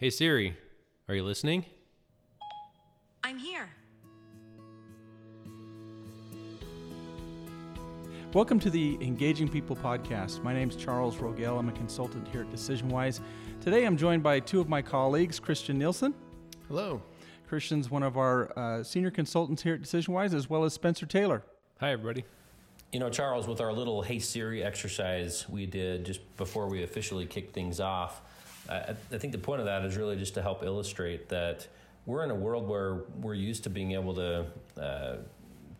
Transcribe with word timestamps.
Hey 0.00 0.10
Siri, 0.10 0.56
are 1.08 1.14
you 1.16 1.24
listening? 1.24 1.64
I'm 3.24 3.36
here. 3.36 3.68
Welcome 8.32 8.60
to 8.60 8.70
the 8.70 8.96
Engaging 9.00 9.48
People 9.48 9.74
podcast. 9.74 10.40
My 10.44 10.54
name 10.54 10.70
is 10.70 10.76
Charles 10.76 11.16
Rogel. 11.16 11.58
I'm 11.58 11.68
a 11.68 11.72
consultant 11.72 12.28
here 12.28 12.42
at 12.42 12.50
DecisionWise. 12.52 13.18
Today 13.60 13.86
I'm 13.86 13.96
joined 13.96 14.22
by 14.22 14.38
two 14.38 14.60
of 14.60 14.68
my 14.68 14.80
colleagues, 14.80 15.40
Christian 15.40 15.76
Nielsen. 15.80 16.14
Hello. 16.68 17.02
Christian's 17.48 17.90
one 17.90 18.04
of 18.04 18.16
our 18.16 18.56
uh, 18.56 18.84
senior 18.84 19.10
consultants 19.10 19.64
here 19.64 19.74
at 19.74 19.82
DecisionWise, 19.82 20.32
as 20.32 20.48
well 20.48 20.62
as 20.62 20.72
Spencer 20.72 21.06
Taylor. 21.06 21.42
Hi 21.80 21.90
everybody. 21.90 22.24
You 22.92 23.00
know, 23.00 23.10
Charles, 23.10 23.48
with 23.48 23.60
our 23.60 23.72
little 23.72 24.02
Hey 24.02 24.20
Siri 24.20 24.62
exercise 24.62 25.48
we 25.48 25.66
did 25.66 26.06
just 26.06 26.36
before 26.36 26.68
we 26.68 26.84
officially 26.84 27.26
kicked 27.26 27.52
things 27.52 27.80
off, 27.80 28.22
I, 28.68 28.94
I 29.12 29.18
think 29.18 29.32
the 29.32 29.38
point 29.38 29.60
of 29.60 29.66
that 29.66 29.84
is 29.84 29.96
really 29.96 30.16
just 30.16 30.34
to 30.34 30.42
help 30.42 30.62
illustrate 30.62 31.28
that 31.28 31.66
we're 32.06 32.24
in 32.24 32.30
a 32.30 32.34
world 32.34 32.68
where 32.68 33.00
we're 33.20 33.34
used 33.34 33.64
to 33.64 33.70
being 33.70 33.92
able 33.92 34.14
to 34.14 34.46
uh, 34.80 35.16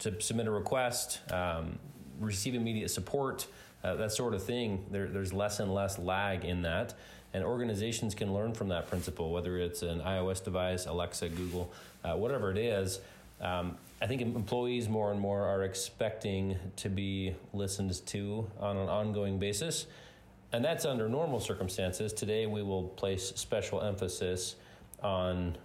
to 0.01 0.20
submit 0.20 0.47
a 0.47 0.51
request, 0.51 1.20
um, 1.33 1.78
receive 2.20 2.55
immediate 2.55 2.91
support, 2.91 3.47
uh, 3.83 3.95
that 3.97 4.12
sort 4.12 4.34
of 4.34 4.42
thing. 4.42 4.84
There, 4.91 5.09
there's 5.09 5.33
less 5.33 5.61
and 5.61 5.74
less 5.74 5.98
lag 5.98 6.45
in 6.45 6.62
that, 6.62 6.95
and 7.34 7.45
organizations 7.45 8.14
can 8.14 8.33
learn 8.33 8.55
from 8.55 8.69
that 8.69 8.89
principle, 8.89 9.33
whether 9.33 9.59
it's 9.59 9.83
an 9.83 10.00
iOS 10.00 10.42
device, 10.42 10.86
Alexa, 10.86 11.30
Google, 11.30 11.73
uh, 12.05 12.14
whatever 12.14 12.50
it 12.50 12.59
is. 12.59 13.00
Um, 13.41 13.77
I 14.00 14.06
think 14.06 14.20
employees 14.20 14.89
more 14.89 15.11
and 15.11 15.20
more 15.20 15.42
are 15.42 15.64
expecting 15.64 16.56
to 16.77 16.89
be 16.89 17.34
listened 17.52 18.05
to 18.06 18.48
on 18.61 18.77
an 18.77 18.89
ongoing 18.89 19.39
basis. 19.39 19.86
And 20.52 20.65
that's 20.65 20.84
under 20.84 21.09
normal 21.09 21.41
circumstances. 21.41 22.12
Today, 22.12 22.47
we 22.47 22.62
will 22.62 22.84
place 22.84 23.33
special 23.37 23.83
emphasis 23.83 24.56
on 25.02 25.56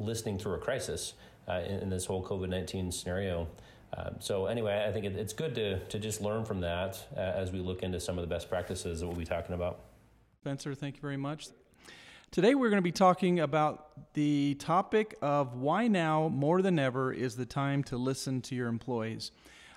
listening 0.00 0.38
through 0.38 0.54
a 0.54 0.58
crisis 0.58 1.14
uh, 1.48 1.62
in, 1.64 1.80
in, 1.80 1.88
this 1.88 2.06
whole 2.06 2.24
COVID 2.24 2.48
19 2.48 2.90
scenario. 2.90 3.46
Um, 3.96 4.16
so, 4.18 4.46
anyway, 4.46 4.84
I 4.88 4.92
think 4.92 5.04
it, 5.04 5.14
it's 5.14 5.32
good 5.32 5.54
to, 5.54 5.78
to 5.78 5.98
just 5.98 6.20
learn 6.20 6.44
from 6.44 6.60
that 6.60 7.06
uh, 7.16 7.20
as 7.20 7.52
we 7.52 7.60
look 7.60 7.82
into 7.82 8.00
some 8.00 8.18
of 8.18 8.22
the 8.22 8.34
best 8.34 8.48
practices 8.48 9.00
that 9.00 9.06
we'll 9.06 9.16
be 9.16 9.24
talking 9.24 9.54
about. 9.54 9.80
Spencer, 10.40 10.74
thank 10.74 10.96
you 10.96 11.02
very 11.02 11.16
much. 11.16 11.48
Today, 12.32 12.56
we're 12.56 12.70
going 12.70 12.78
to 12.78 12.82
be 12.82 12.90
talking 12.90 13.40
about 13.40 14.12
the 14.14 14.56
topic 14.58 15.16
of 15.22 15.54
why 15.54 15.86
now 15.86 16.28
more 16.28 16.62
than 16.62 16.78
ever 16.78 17.12
is 17.12 17.36
the 17.36 17.46
time 17.46 17.84
to 17.84 17.96
listen 17.96 18.40
to 18.42 18.56
your 18.56 18.68
employees. 18.68 19.30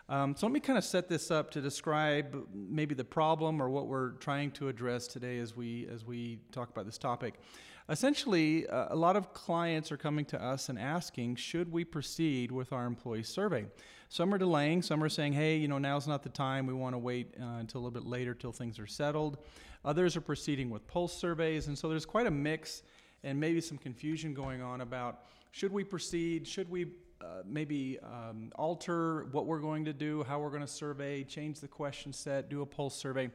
Um, 0.07 0.35
so 0.35 0.45
let 0.45 0.53
me 0.53 0.59
kind 0.59 0.77
of 0.77 0.83
set 0.83 1.09
this 1.09 1.31
up 1.31 1.49
to 1.51 1.61
describe 1.61 2.47
maybe 2.53 2.93
the 2.93 3.03
problem 3.03 3.59
or 3.59 3.69
what 3.69 3.87
we're 3.87 4.11
trying 4.11 4.51
to 4.51 4.67
address 4.67 5.07
today 5.07 5.39
as 5.39 5.55
we 5.55 5.87
as 5.91 6.05
we 6.05 6.37
talk 6.51 6.69
about 6.69 6.85
this 6.85 6.99
topic. 6.99 7.35
Essentially, 7.89 8.67
uh, 8.67 8.87
a 8.89 8.95
lot 8.95 9.15
of 9.15 9.33
clients 9.33 9.91
are 9.91 9.97
coming 9.97 10.25
to 10.25 10.43
us 10.43 10.69
and 10.69 10.79
asking, 10.79 11.35
should 11.35 11.71
we 11.71 11.83
proceed 11.83 12.51
with 12.51 12.71
our 12.73 12.85
employee 12.85 13.23
survey? 13.23 13.65
Some 14.09 14.33
are 14.33 14.37
delaying, 14.37 14.81
some 14.81 15.03
are 15.03 15.09
saying, 15.09 15.33
hey, 15.33 15.57
you 15.57 15.67
know, 15.67 15.77
now's 15.77 16.07
not 16.07 16.23
the 16.23 16.29
time. 16.29 16.65
We 16.65 16.73
want 16.73 16.93
to 16.93 16.99
wait 16.99 17.35
uh, 17.39 17.57
until 17.59 17.79
a 17.79 17.81
little 17.81 17.91
bit 17.91 18.07
later 18.07 18.33
till 18.33 18.51
things 18.51 18.79
are 18.79 18.87
settled. 18.87 19.37
Others 19.83 20.15
are 20.15 20.21
proceeding 20.21 20.71
with 20.71 20.87
pulse 20.87 21.15
surveys, 21.15 21.67
and 21.67 21.77
so 21.77 21.89
there's 21.89 22.05
quite 22.05 22.25
a 22.25 22.31
mix 22.31 22.81
and 23.23 23.39
maybe 23.39 23.61
some 23.61 23.77
confusion 23.77 24.33
going 24.33 24.61
on 24.61 24.81
about 24.81 25.25
should 25.51 25.71
we 25.71 25.83
proceed, 25.83 26.47
should 26.47 26.69
we 26.69 26.87
uh, 27.25 27.41
maybe 27.43 27.97
um, 28.03 28.51
alter 28.55 29.25
what 29.31 29.47
we're 29.47 29.59
going 29.59 29.85
to 29.85 29.93
do, 29.93 30.23
how 30.23 30.39
we're 30.39 30.49
going 30.49 30.61
to 30.61 30.67
survey, 30.67 31.23
change 31.23 31.59
the 31.59 31.67
question 31.67 32.13
set, 32.13 32.49
do 32.49 32.61
a 32.61 32.65
pulse 32.65 32.95
survey. 32.95 33.29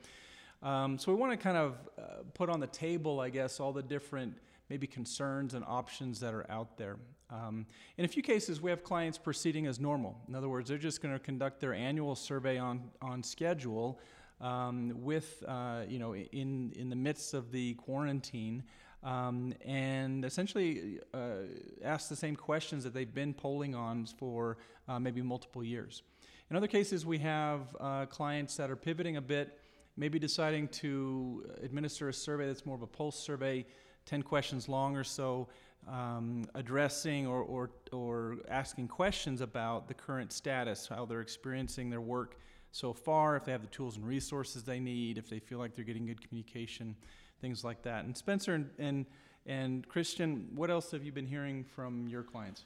Um, 0.63 0.97
so 0.99 1.11
we 1.11 1.19
want 1.19 1.33
to 1.33 1.37
kind 1.37 1.57
of 1.57 1.79
uh, 1.99 2.03
put 2.35 2.49
on 2.49 2.61
the 2.61 2.69
table, 2.69 3.19
I 3.19 3.31
guess, 3.31 3.59
all 3.59 3.73
the 3.73 3.83
different 3.83 4.37
maybe 4.69 4.87
concerns 4.87 5.55
and 5.55 5.65
options 5.67 6.21
that 6.21 6.35
are 6.35 6.49
out 6.51 6.77
there. 6.77 6.99
Um, 7.31 7.67
in 7.97 8.05
a 8.05 8.09
few 8.09 8.23
cases, 8.23 8.61
we 8.61 8.71
have 8.71 8.85
clients 8.85 9.19
proceeding 9.19 9.67
as 9.67 9.81
normal. 9.81 10.21
In 10.29 10.35
other 10.35 10.49
words, 10.49 10.69
they're 10.69 10.79
just 10.79 11.03
going 11.03 11.15
to 11.15 11.19
conduct 11.21 11.61
their 11.61 11.75
annual 11.75 12.15
survey 12.15 12.59
on, 12.59 12.83
on 13.03 13.23
schedule 13.23 13.99
um, 14.41 14.93
with, 14.97 15.43
uh, 15.49 15.83
you 15.89 15.99
know, 15.99 16.15
in, 16.15 16.73
in 16.77 16.91
the 16.91 16.97
midst 16.97 17.35
of 17.35 17.51
the 17.51 17.75
quarantine 17.75 18.63
um, 19.03 19.55
and 19.65 20.25
essentially 20.25 20.99
uh, 21.15 21.47
ask 21.85 22.09
the 22.09 22.17
same 22.17 22.37
questions 22.37 22.85
that 22.85 22.93
they've 22.93 23.15
been 23.15 23.33
polling 23.33 23.75
on 23.75 24.07
for 24.07 24.59
uh, 24.89 24.99
maybe 24.99 25.23
multiple 25.23 25.65
years. 25.65 26.03
In 26.51 26.57
other 26.57 26.67
cases, 26.67 27.07
we 27.07 27.19
have 27.19 27.61
uh, 27.79 28.07
clients 28.07 28.57
that 28.57 28.71
are 28.71 28.77
pivoting 28.77 29.17
a 29.17 29.21
bit, 29.21 29.59
maybe 29.97 30.19
deciding 30.19 30.69
to 30.69 31.47
administer 31.63 32.09
a 32.09 32.13
survey 32.13 32.47
that's 32.47 32.67
more 32.67 32.75
of 32.75 32.83
a 32.83 32.87
pulse 32.87 33.19
survey, 33.19 33.65
10 34.07 34.23
questions 34.23 34.69
long 34.69 34.97
or 34.97 35.05
so, 35.05 35.49
um, 35.89 36.45
addressing 36.55 37.27
or, 37.27 37.43
or, 37.43 37.71
or 37.93 38.39
asking 38.49 38.89
questions 38.89 39.41
about 39.41 39.89
the 39.89 39.95
current 39.95 40.33
status, 40.33 40.89
how 40.89 41.05
they're 41.05 41.21
experiencing 41.21 41.89
their 41.89 42.01
work 42.01 42.37
so 42.73 42.93
far, 42.93 43.37
if 43.37 43.45
they 43.45 43.53
have 43.53 43.63
the 43.63 43.69
tools 43.69 43.97
and 43.97 44.07
resources 44.07 44.63
they 44.63 44.79
need, 44.79 45.19
if 45.19 45.29
they 45.29 45.39
feel 45.39 45.59
like 45.59 45.75
they're 45.75 45.85
getting 45.85 46.07
good 46.07 46.21
communication 46.21 46.95
things 47.41 47.65
like 47.65 47.83
that. 47.83 48.05
And 48.05 48.17
Spencer 48.17 48.55
and, 48.55 48.71
and, 48.79 49.07
and 49.47 49.89
Christian, 49.89 50.49
what 50.55 50.71
else 50.71 50.91
have 50.91 51.05
you 51.05 51.13
been 51.13 51.27
hearing 51.27 51.65
from 51.65 52.09
your 52.09 52.23
clients? 52.23 52.65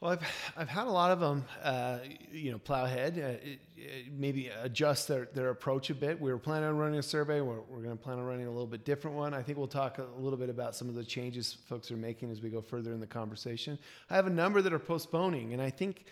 Well, 0.00 0.12
I've, 0.12 0.22
I've 0.56 0.68
had 0.70 0.86
a 0.86 0.90
lot 0.90 1.10
of 1.10 1.20
them, 1.20 1.44
uh, 1.62 1.98
you 2.32 2.52
know, 2.52 2.58
plow 2.58 2.86
ahead, 2.86 3.18
uh, 3.18 3.82
maybe 4.10 4.48
adjust 4.48 5.08
their, 5.08 5.28
their 5.34 5.50
approach 5.50 5.90
a 5.90 5.94
bit. 5.94 6.18
We 6.18 6.32
were 6.32 6.38
planning 6.38 6.70
on 6.70 6.78
running 6.78 6.98
a 6.98 7.02
survey. 7.02 7.42
We're, 7.42 7.60
we're 7.68 7.82
going 7.82 7.96
to 7.96 8.02
plan 8.02 8.18
on 8.18 8.24
running 8.24 8.46
a 8.46 8.50
little 8.50 8.66
bit 8.66 8.86
different 8.86 9.14
one. 9.14 9.34
I 9.34 9.42
think 9.42 9.58
we'll 9.58 9.68
talk 9.68 9.98
a 9.98 10.06
little 10.18 10.38
bit 10.38 10.48
about 10.48 10.74
some 10.74 10.88
of 10.88 10.94
the 10.94 11.04
changes 11.04 11.58
folks 11.68 11.90
are 11.90 11.98
making 11.98 12.30
as 12.30 12.40
we 12.40 12.48
go 12.48 12.62
further 12.62 12.94
in 12.94 13.00
the 13.00 13.06
conversation. 13.06 13.78
I 14.08 14.16
have 14.16 14.26
a 14.26 14.30
number 14.30 14.62
that 14.62 14.72
are 14.72 14.78
postponing, 14.78 15.52
and 15.52 15.60
I 15.60 15.68
think 15.68 16.06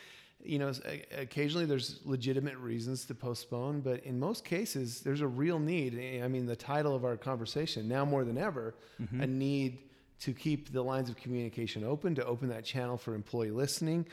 you 0.44 0.59
know, 0.59 0.72
occasionally 1.16 1.66
there's 1.66 2.00
legitimate 2.04 2.56
reasons 2.59 3.04
to 3.06 3.15
postpone, 3.15 3.81
but 3.81 4.04
in 4.04 4.19
most 4.19 4.44
cases, 4.44 5.00
there's 5.00 5.21
a 5.21 5.26
real 5.26 5.59
need. 5.59 6.22
I 6.22 6.28
mean, 6.28 6.47
the 6.47 6.56
title 6.56 6.94
of 6.94 7.04
our 7.04 7.16
conversation, 7.16 7.88
now 7.88 8.04
more 8.04 8.25
than 8.25 8.38
ever, 8.38 8.75
mm-hmm. 9.00 9.21
a 9.21 9.27
need 9.27 9.78
to 10.21 10.32
keep 10.32 10.72
the 10.72 10.82
lines 10.82 11.09
of 11.09 11.16
communication 11.16 11.84
open, 11.84 12.15
to 12.15 12.25
open 12.25 12.48
that 12.48 12.65
channel 12.65 12.97
for 12.97 13.15
employee 13.15 13.50
listening. 13.50 14.06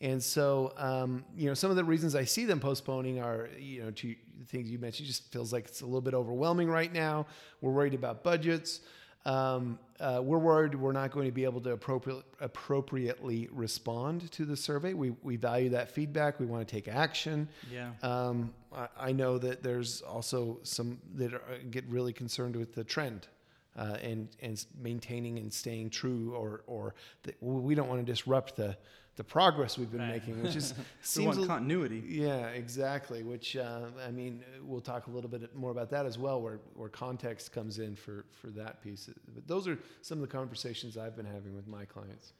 And 0.00 0.20
so, 0.20 0.72
um, 0.78 1.24
you 1.36 1.46
know, 1.46 1.54
some 1.54 1.70
of 1.70 1.76
the 1.76 1.84
reasons 1.84 2.16
I 2.16 2.24
see 2.24 2.44
them 2.44 2.58
postponing 2.58 3.20
are, 3.20 3.48
you 3.58 3.84
know, 3.84 3.90
to 3.92 4.14
things 4.48 4.68
you 4.68 4.78
mentioned, 4.78 5.06
just 5.06 5.30
feels 5.32 5.52
like 5.52 5.66
it's 5.66 5.82
a 5.82 5.84
little 5.84 6.00
bit 6.00 6.14
overwhelming 6.14 6.68
right 6.68 6.92
now. 6.92 7.26
We're 7.60 7.70
worried 7.70 7.94
about 7.94 8.24
budgets. 8.24 8.80
Um, 9.24 9.78
uh, 10.00 10.20
we're 10.22 10.38
worried 10.38 10.74
we're 10.74 10.92
not 10.92 11.12
going 11.12 11.26
to 11.26 11.32
be 11.32 11.44
able 11.44 11.60
to 11.60 11.70
appropriate, 11.70 12.24
appropriately 12.40 13.48
respond 13.52 14.30
to 14.32 14.44
the 14.44 14.56
survey. 14.56 14.94
We, 14.94 15.10
we 15.22 15.36
value 15.36 15.70
that 15.70 15.92
feedback. 15.92 16.40
We 16.40 16.46
want 16.46 16.66
to 16.66 16.74
take 16.74 16.88
action. 16.88 17.48
Yeah. 17.70 17.92
Um, 18.02 18.52
I, 18.74 18.88
I, 18.98 19.12
know 19.12 19.38
that 19.38 19.62
there's 19.62 20.00
also 20.00 20.58
some 20.64 20.98
that 21.14 21.34
are, 21.34 21.42
get 21.70 21.84
really 21.86 22.12
concerned 22.12 22.56
with 22.56 22.74
the 22.74 22.82
trend. 22.82 23.28
Uh, 23.74 23.96
and 24.02 24.28
and 24.40 24.66
maintaining 24.78 25.38
and 25.38 25.52
staying 25.52 25.88
true, 25.88 26.34
or 26.34 26.62
or 26.66 26.94
the, 27.22 27.34
we 27.40 27.74
don't 27.74 27.88
want 27.88 28.04
to 28.04 28.12
disrupt 28.12 28.54
the 28.54 28.76
the 29.16 29.24
progress 29.24 29.76
we've 29.76 29.90
been 29.90 30.00
right. 30.00 30.10
making, 30.10 30.42
which 30.42 30.56
is 30.56 30.74
seems 31.02 31.36
a, 31.36 31.46
continuity. 31.46 32.02
Yeah, 32.06 32.48
exactly. 32.48 33.22
Which 33.22 33.56
uh, 33.56 33.86
I 34.06 34.10
mean, 34.10 34.42
we'll 34.62 34.80
talk 34.80 35.06
a 35.06 35.10
little 35.10 35.28
bit 35.28 35.54
more 35.54 35.70
about 35.70 35.90
that 35.90 36.06
as 36.06 36.18
well, 36.18 36.40
where 36.40 36.60
where 36.74 36.88
context 36.88 37.52
comes 37.52 37.78
in 37.78 37.94
for 37.94 38.24
for 38.40 38.48
that 38.48 38.82
piece. 38.82 39.10
But 39.34 39.46
those 39.46 39.68
are 39.68 39.78
some 40.00 40.18
of 40.18 40.22
the 40.22 40.34
conversations 40.34 40.96
I've 40.96 41.16
been 41.16 41.26
having 41.26 41.54
with 41.54 41.66
my 41.66 41.84
clients. 41.84 42.32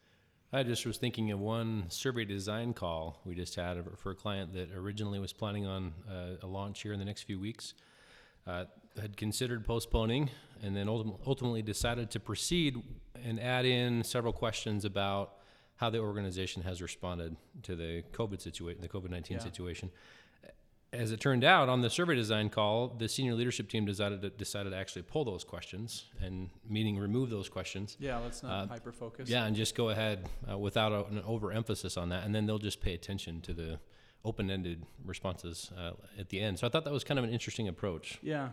I 0.54 0.62
just 0.62 0.84
was 0.84 0.98
thinking 0.98 1.30
of 1.30 1.40
one 1.40 1.84
survey 1.88 2.26
design 2.26 2.74
call 2.74 3.20
we 3.24 3.34
just 3.34 3.54
had 3.54 3.82
for 3.96 4.10
a 4.10 4.14
client 4.14 4.52
that 4.52 4.70
originally 4.72 5.18
was 5.18 5.32
planning 5.32 5.66
on 5.66 5.94
uh, 6.10 6.36
a 6.42 6.46
launch 6.46 6.82
here 6.82 6.92
in 6.92 6.98
the 6.98 7.06
next 7.06 7.22
few 7.22 7.40
weeks. 7.40 7.72
Uh, 8.46 8.64
had 9.00 9.16
considered 9.16 9.64
postponing 9.64 10.30
and 10.62 10.76
then 10.76 10.88
ultimately 10.88 11.62
decided 11.62 12.10
to 12.10 12.20
proceed 12.20 12.82
and 13.24 13.40
add 13.40 13.64
in 13.64 14.04
several 14.04 14.32
questions 14.32 14.84
about 14.84 15.34
how 15.76 15.90
the 15.90 15.98
organization 15.98 16.62
has 16.62 16.80
responded 16.80 17.36
to 17.62 17.74
the 17.74 18.02
COVID 18.12 18.40
situation, 18.40 18.80
the 18.80 18.88
COVID 18.88 19.10
nineteen 19.10 19.38
yeah. 19.38 19.42
situation. 19.42 19.90
As 20.92 21.10
it 21.10 21.20
turned 21.20 21.42
out, 21.42 21.70
on 21.70 21.80
the 21.80 21.88
survey 21.88 22.14
design 22.14 22.50
call, 22.50 22.88
the 22.98 23.08
senior 23.08 23.34
leadership 23.34 23.70
team 23.70 23.86
decided 23.86 24.20
to, 24.20 24.28
decided 24.28 24.70
to 24.70 24.76
actually 24.76 25.02
pull 25.02 25.24
those 25.24 25.42
questions 25.42 26.04
and 26.20 26.50
meaning 26.68 26.98
remove 26.98 27.30
those 27.30 27.48
questions. 27.48 27.96
Yeah, 27.98 28.18
let's 28.18 28.42
not 28.42 28.64
uh, 28.64 28.66
hyper 28.66 28.92
focus. 28.92 29.28
Yeah, 29.30 29.46
and 29.46 29.56
just 29.56 29.74
go 29.74 29.88
ahead 29.88 30.28
uh, 30.50 30.58
without 30.58 30.92
a, 30.92 31.06
an 31.06 31.22
overemphasis 31.26 31.96
on 31.96 32.10
that, 32.10 32.24
and 32.24 32.34
then 32.34 32.44
they'll 32.44 32.58
just 32.58 32.82
pay 32.82 32.92
attention 32.92 33.40
to 33.40 33.54
the 33.54 33.80
open-ended 34.24 34.84
responses 35.04 35.72
uh, 35.76 35.92
at 36.18 36.28
the 36.28 36.38
end. 36.40 36.58
So 36.58 36.66
I 36.66 36.70
thought 36.70 36.84
that 36.84 36.92
was 36.92 37.04
kind 37.04 37.18
of 37.18 37.24
an 37.24 37.30
interesting 37.30 37.68
approach. 37.68 38.18
Yeah, 38.22 38.50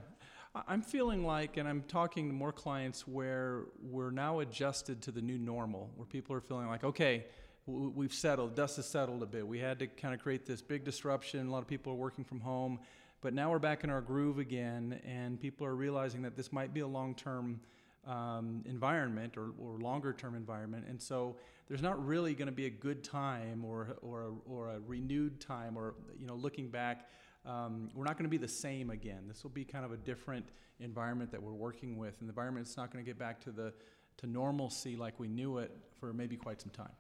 I'm 0.56 0.82
feeling 0.82 1.26
like, 1.26 1.58
and 1.58 1.68
I'm 1.68 1.84
talking 1.84 2.28
to 2.28 2.34
more 2.34 2.52
clients 2.52 3.08
where 3.08 3.66
we're 3.82 4.10
now 4.10 4.40
adjusted 4.40 5.02
to 5.04 5.12
the 5.12 5.22
new 5.22 5.38
normal, 5.38 5.92
where 5.96 6.08
people 6.08 6.36
are 6.36 6.42
feeling 6.42 6.68
like, 6.68 6.84
okay, 6.84 7.26
we've 7.68 8.14
settled, 8.14 8.56
dust 8.56 8.78
has 8.78 8.88
settled 8.88 9.22
a 9.22 9.28
bit. 9.28 9.48
We 9.48 9.60
had 9.60 9.78
to 9.80 9.88
kind 9.88 10.14
of 10.14 10.20
create 10.20 10.48
this 10.48 10.62
big 10.62 10.84
disruption. 10.84 11.48
A 11.48 11.52
lot 11.52 11.60
of 11.62 11.68
people 11.68 11.94
are 11.94 11.98
working 11.98 12.24
from 12.24 12.40
home, 12.40 12.80
but 13.22 13.34
now 13.34 13.52
we're 13.52 13.60
back 13.60 13.84
in 13.84 13.92
our 13.92 14.02
groove 14.02 14.40
again, 14.40 15.00
and 15.06 15.40
people 15.40 15.68
are 15.68 15.76
realizing 15.76 16.24
that 16.24 16.36
this 16.36 16.52
might 16.52 16.74
be 16.74 16.80
a 16.80 16.88
long 16.88 17.14
term 17.14 17.60
um, 18.08 18.64
environment 18.66 19.38
or, 19.38 19.52
or 19.60 19.78
longer 19.78 20.14
term 20.14 20.34
environment. 20.34 20.86
And 20.90 21.00
so 21.00 21.36
there's 21.68 21.84
not 21.84 22.04
really 22.04 22.34
going 22.34 22.48
to 22.48 22.52
be 22.52 22.66
a 22.66 22.72
good 22.72 23.04
time 23.04 23.64
or, 23.64 23.98
or, 24.02 24.34
or 24.48 24.70
a 24.70 24.80
renewed 24.80 25.40
time 25.40 25.78
or, 25.78 25.94
you 26.20 26.26
know, 26.26 26.36
looking 26.36 26.70
back, 26.70 27.08
um, 27.46 27.90
we're 27.94 28.06
not 28.06 28.18
going 28.18 28.26
to 28.26 28.30
be 28.30 28.38
the 28.38 28.48
same 28.48 28.90
again. 28.90 29.24
This 29.28 29.44
will 29.44 29.52
be 29.52 29.64
kind 29.66 29.86
of 29.86 29.92
a 29.92 29.98
different 29.98 30.46
environment 30.80 31.32
that 31.32 31.42
we're 31.42 31.54
working 31.54 31.98
with. 31.98 32.16
And 32.20 32.28
the 32.30 32.32
environment's 32.32 32.78
not 32.78 32.92
going 32.92 33.04
to 33.04 33.10
get 33.10 33.18
back 33.18 33.40
to 33.42 33.52
the, 33.52 33.74
to 34.18 34.28
normalcy 34.28 34.96
like 34.96 35.20
we 35.20 35.28
knew 35.28 35.58
it 35.58 35.72
for 36.00 36.14
maybe 36.14 36.36
quite 36.36 36.62
some 36.62 36.72
time. 36.72 36.92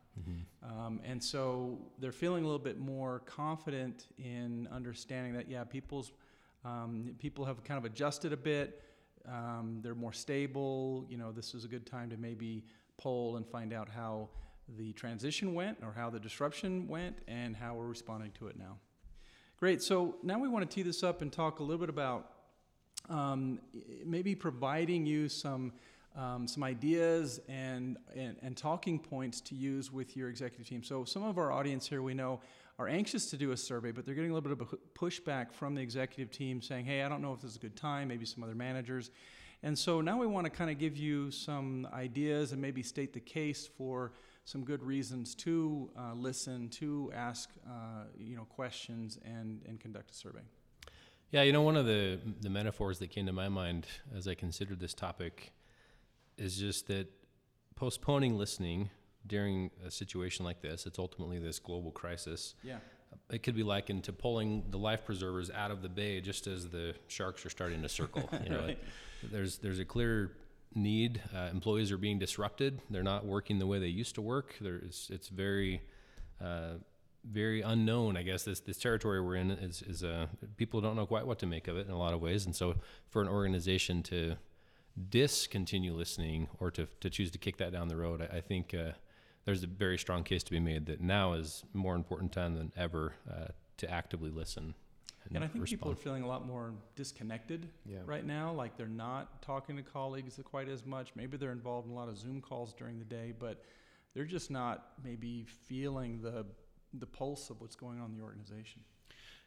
Um, 0.63 1.01
and 1.03 1.23
so 1.23 1.77
they're 1.99 2.11
feeling 2.11 2.43
a 2.43 2.47
little 2.47 2.59
bit 2.59 2.79
more 2.79 3.19
confident 3.25 4.07
in 4.17 4.67
understanding 4.71 5.33
that, 5.33 5.49
yeah, 5.49 5.63
people's 5.63 6.11
um, 6.65 7.15
people 7.19 7.45
have 7.45 7.63
kind 7.63 7.77
of 7.77 7.85
adjusted 7.85 8.33
a 8.33 8.37
bit. 8.37 8.81
Um, 9.27 9.79
they're 9.81 9.95
more 9.95 10.11
stable. 10.13 11.05
You 11.09 11.17
know, 11.17 11.31
this 11.31 11.53
is 11.53 11.63
a 11.63 11.67
good 11.67 11.85
time 11.85 12.09
to 12.09 12.17
maybe 12.17 12.65
poll 12.97 13.37
and 13.37 13.47
find 13.47 13.71
out 13.71 13.87
how 13.87 14.29
the 14.77 14.91
transition 14.93 15.53
went 15.53 15.77
or 15.81 15.93
how 15.93 16.09
the 16.09 16.19
disruption 16.19 16.87
went 16.87 17.17
and 17.27 17.55
how 17.55 17.75
we're 17.75 17.85
responding 17.87 18.31
to 18.39 18.47
it 18.47 18.57
now. 18.57 18.77
Great. 19.59 19.83
So 19.83 20.15
now 20.23 20.39
we 20.39 20.47
want 20.47 20.69
to 20.69 20.73
tee 20.73 20.83
this 20.83 21.03
up 21.03 21.21
and 21.21 21.33
talk 21.33 21.59
a 21.59 21.63
little 21.63 21.79
bit 21.79 21.89
about 21.89 22.29
um, 23.09 23.59
maybe 24.05 24.33
providing 24.33 25.05
you 25.05 25.27
some 25.27 25.73
um, 26.15 26.47
some 26.47 26.63
ideas 26.63 27.41
and, 27.49 27.97
and, 28.15 28.37
and 28.41 28.55
talking 28.55 28.97
points 28.97 29.41
to 29.41 29.55
use 29.55 29.91
with 29.91 30.15
your 30.15 30.29
executive 30.29 30.65
team. 30.65 30.81
So 30.81 31.03
some 31.03 31.23
of 31.23 31.37
our 31.37 31.51
audience 31.51 31.87
here 31.87 32.01
we 32.01 32.13
know 32.13 32.39
are 32.77 32.87
anxious 32.87 33.29
to 33.31 33.37
do 33.37 33.51
a 33.51 33.57
survey, 33.57 33.91
but 33.91 34.05
they're 34.05 34.15
getting 34.15 34.31
a 34.31 34.33
little 34.33 34.55
bit 34.55 34.65
of 34.65 34.73
a 34.73 34.97
pushback 34.97 35.51
from 35.51 35.75
the 35.75 35.81
executive 35.81 36.31
team 36.31 36.61
saying, 36.61 36.85
hey, 36.85 37.03
I 37.03 37.09
don't 37.09 37.21
know 37.21 37.33
if 37.33 37.41
this 37.41 37.51
is 37.51 37.57
a 37.57 37.59
good 37.59 37.75
time, 37.75 38.07
maybe 38.07 38.25
some 38.25 38.43
other 38.43 38.55
managers. 38.55 39.11
And 39.61 39.77
so 39.77 39.99
now 39.99 40.17
we 40.17 40.25
want 40.25 40.45
to 40.45 40.49
kind 40.49 40.71
of 40.71 40.79
give 40.79 40.95
you 40.95 41.31
some 41.31 41.85
ideas 41.93 42.53
and 42.53 42.61
maybe 42.61 42.81
state 42.81 43.11
the 43.11 43.19
case 43.19 43.69
for 43.77 44.13
some 44.49 44.63
good 44.63 44.81
reasons 44.81 45.35
to 45.35 45.91
uh, 45.95 46.13
listen, 46.15 46.69
to 46.69 47.11
ask 47.15 47.51
uh, 47.67 48.05
you 48.17 48.35
know 48.35 48.45
questions, 48.45 49.19
and 49.23 49.61
and 49.67 49.79
conduct 49.79 50.09
a 50.09 50.13
survey. 50.13 50.41
Yeah, 51.31 51.43
you 51.43 51.53
know, 51.53 51.61
one 51.61 51.77
of 51.77 51.85
the 51.85 52.19
the 52.41 52.49
metaphors 52.49 52.97
that 52.99 53.11
came 53.11 53.27
to 53.27 53.31
my 53.33 53.47
mind 53.47 53.85
as 54.15 54.27
I 54.27 54.33
considered 54.33 54.79
this 54.79 54.95
topic 54.95 55.51
is 56.37 56.57
just 56.57 56.87
that 56.87 57.07
postponing 57.75 58.37
listening 58.39 58.89
during 59.27 59.69
a 59.85 59.91
situation 59.91 60.45
like 60.45 60.61
this, 60.61 60.87
it's 60.87 60.97
ultimately 60.97 61.37
this 61.37 61.59
global 61.59 61.91
crisis. 61.91 62.55
Yeah. 62.63 62.77
It 63.31 63.43
could 63.43 63.55
be 63.55 63.63
likened 63.63 64.03
to 64.05 64.13
pulling 64.13 64.63
the 64.71 64.77
life 64.77 65.05
preservers 65.05 65.51
out 65.51 65.69
of 65.71 65.81
the 65.83 65.89
bay 65.89 66.21
just 66.21 66.47
as 66.47 66.69
the 66.69 66.95
sharks 67.07 67.45
are 67.45 67.49
starting 67.49 67.81
to 67.83 67.89
circle. 67.89 68.27
You 68.43 68.49
know, 68.49 68.59
Right. 68.65 68.79
there's 69.31 69.59
there's 69.59 69.79
a 69.79 69.85
clear 69.85 70.31
need. 70.73 71.21
Uh, 71.35 71.49
employees 71.51 71.91
are 71.91 71.97
being 71.97 72.19
disrupted. 72.19 72.81
They're 72.89 73.03
not 73.03 73.25
working 73.25 73.59
the 73.59 73.67
way 73.67 73.79
they 73.79 73.87
used 73.87 74.15
to 74.15 74.21
work. 74.21 74.55
There's 74.61 75.09
it's 75.11 75.29
very 75.29 75.81
uh, 76.41 76.75
very 77.23 77.61
unknown. 77.61 78.17
I 78.17 78.23
guess 78.23 78.43
this 78.43 78.59
this 78.59 78.77
territory 78.77 79.21
we're 79.21 79.35
in 79.35 79.51
is 79.51 79.81
is 79.81 80.03
uh, 80.03 80.27
people 80.57 80.81
don't 80.81 80.95
know 80.95 81.05
quite 81.05 81.25
what 81.25 81.39
to 81.39 81.45
make 81.45 81.67
of 81.67 81.77
it 81.77 81.87
in 81.87 81.93
a 81.93 81.97
lot 81.97 82.13
of 82.13 82.21
ways. 82.21 82.45
And 82.45 82.55
so 82.55 82.75
for 83.09 83.21
an 83.21 83.27
organization 83.27 84.03
to 84.03 84.35
discontinue 85.09 85.93
listening 85.93 86.47
or 86.59 86.71
to 86.71 86.87
to 86.99 87.09
choose 87.09 87.31
to 87.31 87.37
kick 87.37 87.57
that 87.57 87.71
down 87.71 87.87
the 87.87 87.97
road, 87.97 88.21
I, 88.21 88.37
I 88.37 88.41
think. 88.41 88.73
Uh, 88.73 88.91
there's 89.45 89.63
a 89.63 89.67
very 89.67 89.97
strong 89.97 90.23
case 90.23 90.43
to 90.43 90.51
be 90.51 90.59
made 90.59 90.85
that 90.85 91.01
now 91.01 91.33
is 91.33 91.63
more 91.73 91.95
important 91.95 92.31
time 92.31 92.55
than 92.55 92.71
ever 92.77 93.13
uh, 93.27 93.47
to 93.77 93.89
actively 93.89 94.29
listen. 94.29 94.75
And 95.33 95.43
I 95.43 95.47
think 95.47 95.65
people 95.65 95.91
are 95.91 95.95
feeling 95.95 96.23
a 96.23 96.27
lot 96.27 96.45
more 96.47 96.73
disconnected 96.95 97.67
Yeah. 97.85 97.99
right 98.05 98.25
now. 98.25 98.51
Like 98.51 98.77
they're 98.77 98.87
not 98.87 99.41
talking 99.41 99.75
to 99.77 99.83
colleagues 99.83 100.39
quite 100.43 100.67
as 100.69 100.85
much. 100.85 101.11
Maybe 101.15 101.37
they're 101.37 101.51
involved 101.51 101.87
in 101.87 101.93
a 101.93 101.95
lot 101.95 102.09
of 102.09 102.17
Zoom 102.17 102.41
calls 102.41 102.73
during 102.73 102.97
the 102.99 103.05
day, 103.05 103.33
but 103.37 103.63
they're 104.13 104.25
just 104.25 104.49
not 104.49 104.93
maybe 105.03 105.45
feeling 105.67 106.21
the 106.21 106.45
the 106.95 107.05
pulse 107.05 107.51
of 107.51 107.61
what's 107.61 107.75
going 107.75 107.99
on 107.99 108.09
in 108.11 108.17
the 108.17 108.23
organization. 108.23 108.81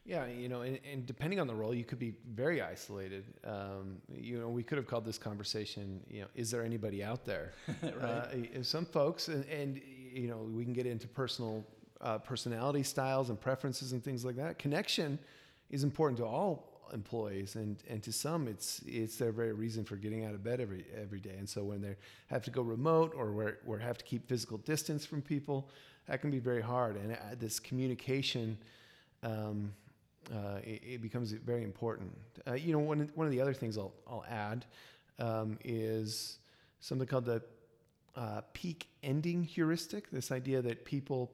Yeah, 0.05 0.27
you 0.27 0.49
know, 0.49 0.63
and, 0.63 0.79
and 0.91 1.07
depending 1.07 1.39
on 1.39 1.47
the 1.47 1.55
role, 1.55 1.73
you 1.75 1.85
could 1.85 1.99
be 1.99 2.15
very 2.29 2.61
isolated. 2.61 3.25
Um, 3.45 3.99
you 4.13 4.39
know, 4.41 4.49
we 4.49 4.63
could 4.65 4.79
have 4.79 4.87
called 4.87 5.05
this 5.05 5.19
conversation, 5.19 6.01
you 6.09 6.23
know, 6.23 6.27
is 6.35 6.51
there 6.51 6.65
anybody 6.65 7.05
out 7.05 7.25
there? 7.25 7.53
uh, 8.01 8.27
some 8.63 8.85
folks, 8.85 9.29
and, 9.29 9.45
and 9.49 9.81
you 10.13 10.27
know, 10.29 10.39
we 10.39 10.65
can 10.65 10.73
get 10.73 10.87
into 10.87 11.07
personal 11.07 11.65
uh, 12.01 12.19
personality 12.19 12.83
styles 12.83 13.29
and 13.31 13.41
preferences 13.41 13.93
and 13.93 14.03
things 14.03 14.25
like 14.25 14.37
that. 14.37 14.59
Connection 14.59 15.19
is 15.73 15.83
important 15.83 16.19
to 16.19 16.25
all 16.25 16.89
employees, 16.93 17.57
and, 17.57 17.83
and 17.89 18.03
to 18.03 18.13
some, 18.13 18.47
it's 18.47 18.83
it's 18.87 19.17
their 19.17 19.33
very 19.33 19.53
reason 19.53 19.85
for 19.85 19.97
getting 19.97 20.25
out 20.25 20.35
of 20.35 20.45
bed 20.45 20.61
every 20.61 20.85
every 20.95 21.21
day. 21.21 21.35
And 21.39 21.49
so 21.49 21.65
when 21.65 21.81
they 21.81 21.97
have 22.29 22.43
to 22.45 22.51
go 22.51 22.63
remote 22.63 23.15
or 23.17 23.33
where 23.33 23.59
or 23.67 23.79
have 23.79 23.99
to 23.99 24.05
keep 24.05 24.29
physical 24.29 24.59
distance 24.59 25.05
from 25.05 25.23
people, 25.23 25.69
that 26.07 26.21
can 26.21 26.31
be 26.31 26.39
very 26.39 26.63
hard. 26.63 26.97
And 26.97 27.13
uh, 27.13 27.17
this 27.39 27.59
communication. 27.59 28.59
Um, 29.23 29.73
uh, 30.33 30.59
it, 30.63 30.83
it 30.85 31.03
becomes 31.03 31.33
very 31.33 31.65
important. 31.65 32.17
Uh, 32.47 32.53
you 32.53 32.73
know, 32.73 32.79
one, 32.79 33.11
one 33.17 33.27
of 33.27 33.33
the 33.33 33.41
other 33.41 33.53
things 33.53 33.77
I'll, 33.77 33.93
I'll 34.07 34.25
add 34.29 34.65
um, 35.19 35.59
is 35.65 36.39
something 36.81 37.09
called 37.09 37.25
the 37.25 37.43
uh, 38.15 38.43
peak 38.53 38.87
ending 39.03 39.43
heuristic. 39.43 40.11
This 40.11 40.31
idea 40.31 40.63
that 40.63 40.85
people 40.85 41.33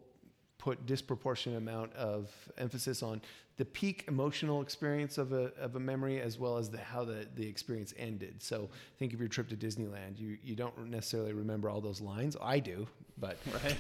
put 0.59 0.87
disproportionate 0.87 1.59
amount 1.59 1.95
of 1.95 2.31
emphasis 2.59 3.03
on 3.03 3.21
the 3.59 3.65
peak 3.65 4.05
emotional 4.07 4.63
experience 4.63 5.19
of 5.19 5.33
a, 5.33 5.53
of 5.59 5.75
a 5.75 5.81
memory 5.81 6.21
as 6.21 6.39
well 6.39 6.59
as 6.59 6.71
the, 6.71 6.79
how 6.79 7.05
the, 7.05 7.27
the 7.35 7.47
experience 7.47 7.93
ended. 7.99 8.41
So 8.41 8.69
think 8.99 9.13
of 9.13 9.21
your 9.21 9.29
trip 9.29 9.49
to 9.49 9.57
Disneyland. 9.57 10.19
You, 10.19 10.39
you 10.45 10.55
don't 10.55 10.91
necessarily 10.91 11.33
remember 11.33 11.69
all 11.69 11.81
those 11.81 12.01
lines. 12.01 12.37
I 12.41 12.61
do, 12.61 12.87
but 13.19 13.37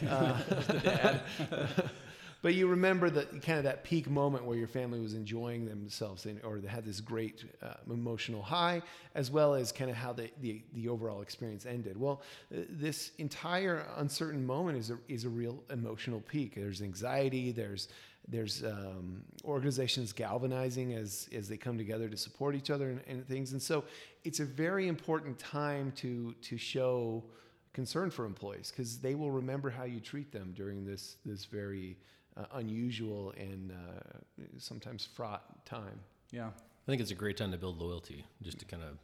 uh, 0.09 1.19
but 2.41 2.55
you 2.55 2.69
remember 2.69 3.11
that 3.11 3.43
kind 3.43 3.59
of 3.59 3.65
that 3.65 3.85
peak 3.85 4.09
moment 4.09 4.45
where 4.45 4.57
your 4.57 4.69
family 4.69 5.01
was 5.01 5.15
enjoying 5.15 5.67
themselves 5.67 6.27
and, 6.27 6.41
or 6.45 6.61
they 6.61 6.69
had 6.69 6.85
this 6.85 7.01
great 7.01 7.45
uh, 7.63 7.75
emotional 7.91 8.43
high 8.43 8.81
as 9.15 9.31
well 9.31 9.55
as 9.55 9.73
kind 9.73 9.91
of 9.91 9.97
how 9.97 10.13
the, 10.13 10.31
the, 10.41 10.63
the 10.75 10.89
overall 10.89 11.23
experience 11.23 11.67
ended. 11.67 11.99
Well 11.99 12.23
uh, 12.53 12.61
this 12.69 13.13
entire 13.19 13.87
uncertain 13.97 14.45
moment 14.47 14.79
is 14.79 14.91
a, 14.91 14.99
is 15.09 15.25
a 15.25 15.29
real 15.29 15.63
emotional 15.71 16.21
peak. 16.21 16.55
There's 16.55 16.83
anxiety 16.83 17.53
there's 17.53 17.89
there's 18.31 18.63
um, 18.63 19.23
organizations 19.45 20.13
galvanizing 20.13 20.93
as 20.95 21.29
as 21.35 21.49
they 21.49 21.57
come 21.57 21.79
together 21.79 22.09
to 22.09 22.17
support 22.17 22.55
each 22.55 22.71
other 22.71 22.91
and, 22.91 23.01
and 23.09 23.27
things. 23.27 23.53
And 23.53 23.61
so 23.61 23.85
it's 24.25 24.41
a 24.41 24.45
very 24.45 24.87
important 24.87 25.39
time 25.39 25.93
to 25.97 26.35
to 26.43 26.57
show 26.59 27.25
concern 27.73 28.11
for 28.11 28.25
employees 28.27 28.73
because 28.75 28.99
they 28.99 29.15
will 29.15 29.31
remember 29.31 29.71
how 29.71 29.85
you 29.85 30.01
treat 30.01 30.33
them 30.33 30.53
during 30.57 30.85
this 30.85 31.17
this 31.25 31.45
very 31.45 31.97
uh, 32.39 32.45
unusual 32.55 33.33
and 33.37 33.73
uh, 33.73 34.45
sometimes 34.59 35.05
fraught 35.05 35.65
time. 35.67 36.01
Yeah. 36.31 36.47
I 36.47 36.91
think 36.91 37.03
it's 37.03 37.11
a 37.11 37.15
great 37.17 37.37
time 37.37 37.53
to 37.53 37.59
build 37.59 37.79
loyalty. 37.79 38.25
Just 38.43 38.61
to 38.61 38.65
kind 38.65 38.83
of, 38.83 38.99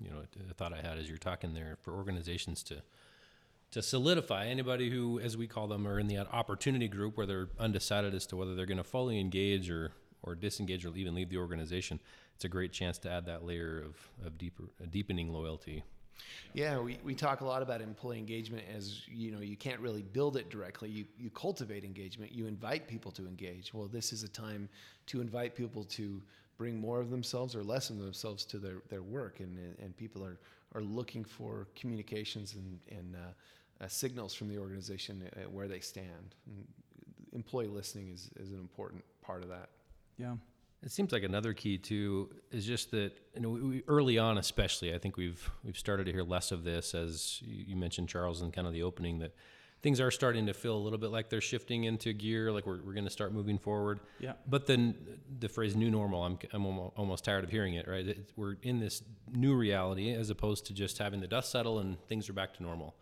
you 0.00 0.10
know, 0.10 0.22
a 0.50 0.54
thought 0.54 0.72
I 0.72 0.80
had 0.80 0.96
as 0.98 1.08
you're 1.08 1.18
talking 1.18 1.52
there 1.52 1.76
for 1.82 1.92
organizations 1.92 2.62
to 2.64 2.82
to 3.70 3.82
solidify 3.82 4.46
anybody 4.46 4.88
who, 4.88 5.20
as 5.20 5.36
we 5.36 5.46
call 5.46 5.66
them, 5.66 5.86
are 5.86 5.98
in 5.98 6.06
the 6.06 6.16
opportunity 6.18 6.88
group 6.88 7.18
where 7.18 7.26
they're 7.26 7.48
undecided 7.58 8.14
as 8.14 8.26
to 8.26 8.36
whether 8.36 8.54
they're 8.54 8.64
going 8.64 8.78
to 8.78 8.84
fully 8.84 9.20
engage 9.20 9.68
or 9.70 9.92
or 10.22 10.34
disengage 10.34 10.86
or 10.86 10.96
even 10.96 11.14
leave 11.14 11.28
the 11.28 11.36
organization. 11.36 12.00
It's 12.34 12.44
a 12.44 12.48
great 12.48 12.72
chance 12.72 12.96
to 12.98 13.10
add 13.10 13.26
that 13.26 13.44
layer 13.44 13.82
of 13.84 14.26
of 14.26 14.38
deeper 14.38 14.64
deepening 14.90 15.30
loyalty. 15.32 15.84
Yeah, 16.52 16.78
we, 16.80 16.98
we 17.04 17.14
talk 17.14 17.40
a 17.40 17.44
lot 17.44 17.62
about 17.62 17.80
employee 17.80 18.18
engagement 18.18 18.64
as 18.74 19.02
you 19.06 19.30
know 19.30 19.40
you 19.40 19.56
can't 19.56 19.80
really 19.80 20.02
build 20.02 20.36
it 20.36 20.50
directly. 20.50 20.88
You 20.88 21.04
you 21.18 21.30
cultivate 21.30 21.84
engagement. 21.84 22.32
You 22.32 22.46
invite 22.46 22.88
people 22.88 23.10
to 23.12 23.26
engage. 23.26 23.72
Well, 23.74 23.88
this 23.88 24.12
is 24.12 24.22
a 24.22 24.28
time 24.28 24.68
to 25.06 25.20
invite 25.20 25.54
people 25.54 25.84
to 25.84 26.22
bring 26.56 26.78
more 26.78 27.00
of 27.00 27.10
themselves 27.10 27.54
or 27.54 27.62
less 27.62 27.90
of 27.90 27.98
themselves 27.98 28.44
to 28.46 28.58
their, 28.58 28.82
their 28.88 29.02
work, 29.02 29.40
and 29.40 29.58
and 29.82 29.96
people 29.96 30.24
are 30.24 30.38
are 30.74 30.82
looking 30.82 31.24
for 31.24 31.68
communications 31.76 32.54
and 32.54 32.80
and 32.90 33.16
uh, 33.16 33.84
uh, 33.84 33.88
signals 33.88 34.34
from 34.34 34.48
the 34.48 34.58
organization 34.58 35.22
uh, 35.36 35.48
where 35.50 35.68
they 35.68 35.80
stand. 35.80 36.34
And 36.46 36.66
employee 37.32 37.68
listening 37.68 38.08
is 38.08 38.30
is 38.36 38.50
an 38.50 38.58
important 38.58 39.04
part 39.22 39.42
of 39.42 39.48
that. 39.50 39.68
Yeah. 40.16 40.34
It 40.82 40.92
seems 40.92 41.10
like 41.10 41.24
another 41.24 41.52
key 41.54 41.76
too 41.76 42.30
is 42.52 42.64
just 42.64 42.92
that 42.92 43.12
you 43.34 43.40
know 43.40 43.50
we, 43.50 43.82
early 43.88 44.16
on, 44.18 44.38
especially, 44.38 44.94
I 44.94 44.98
think 44.98 45.16
we've 45.16 45.50
we've 45.64 45.78
started 45.78 46.04
to 46.06 46.12
hear 46.12 46.22
less 46.22 46.52
of 46.52 46.62
this, 46.62 46.94
as 46.94 47.42
you 47.42 47.74
mentioned, 47.74 48.08
Charles, 48.08 48.42
in 48.42 48.52
kind 48.52 48.66
of 48.66 48.72
the 48.72 48.82
opening, 48.84 49.18
that 49.18 49.34
things 49.82 50.00
are 50.00 50.10
starting 50.10 50.46
to 50.46 50.54
feel 50.54 50.76
a 50.76 50.78
little 50.78 50.98
bit 50.98 51.10
like 51.10 51.30
they're 51.30 51.40
shifting 51.40 51.84
into 51.84 52.12
gear, 52.12 52.52
like 52.52 52.66
we're, 52.66 52.82
we're 52.82 52.92
going 52.92 53.04
to 53.04 53.10
start 53.10 53.32
moving 53.32 53.58
forward. 53.58 54.00
Yeah. 54.18 54.32
But 54.46 54.66
then 54.66 54.94
the 55.40 55.48
phrase 55.48 55.74
"new 55.74 55.90
normal," 55.90 56.22
I'm 56.22 56.38
I'm 56.52 56.64
almost 56.66 57.24
tired 57.24 57.42
of 57.42 57.50
hearing 57.50 57.74
it. 57.74 57.88
Right? 57.88 58.06
It, 58.06 58.30
we're 58.36 58.56
in 58.62 58.78
this 58.78 59.02
new 59.32 59.54
reality 59.54 60.12
as 60.12 60.30
opposed 60.30 60.66
to 60.66 60.74
just 60.74 60.98
having 60.98 61.20
the 61.20 61.28
dust 61.28 61.50
settle 61.50 61.80
and 61.80 62.00
things 62.06 62.28
are 62.28 62.34
back 62.34 62.54
to 62.54 62.62
normal. 62.62 62.94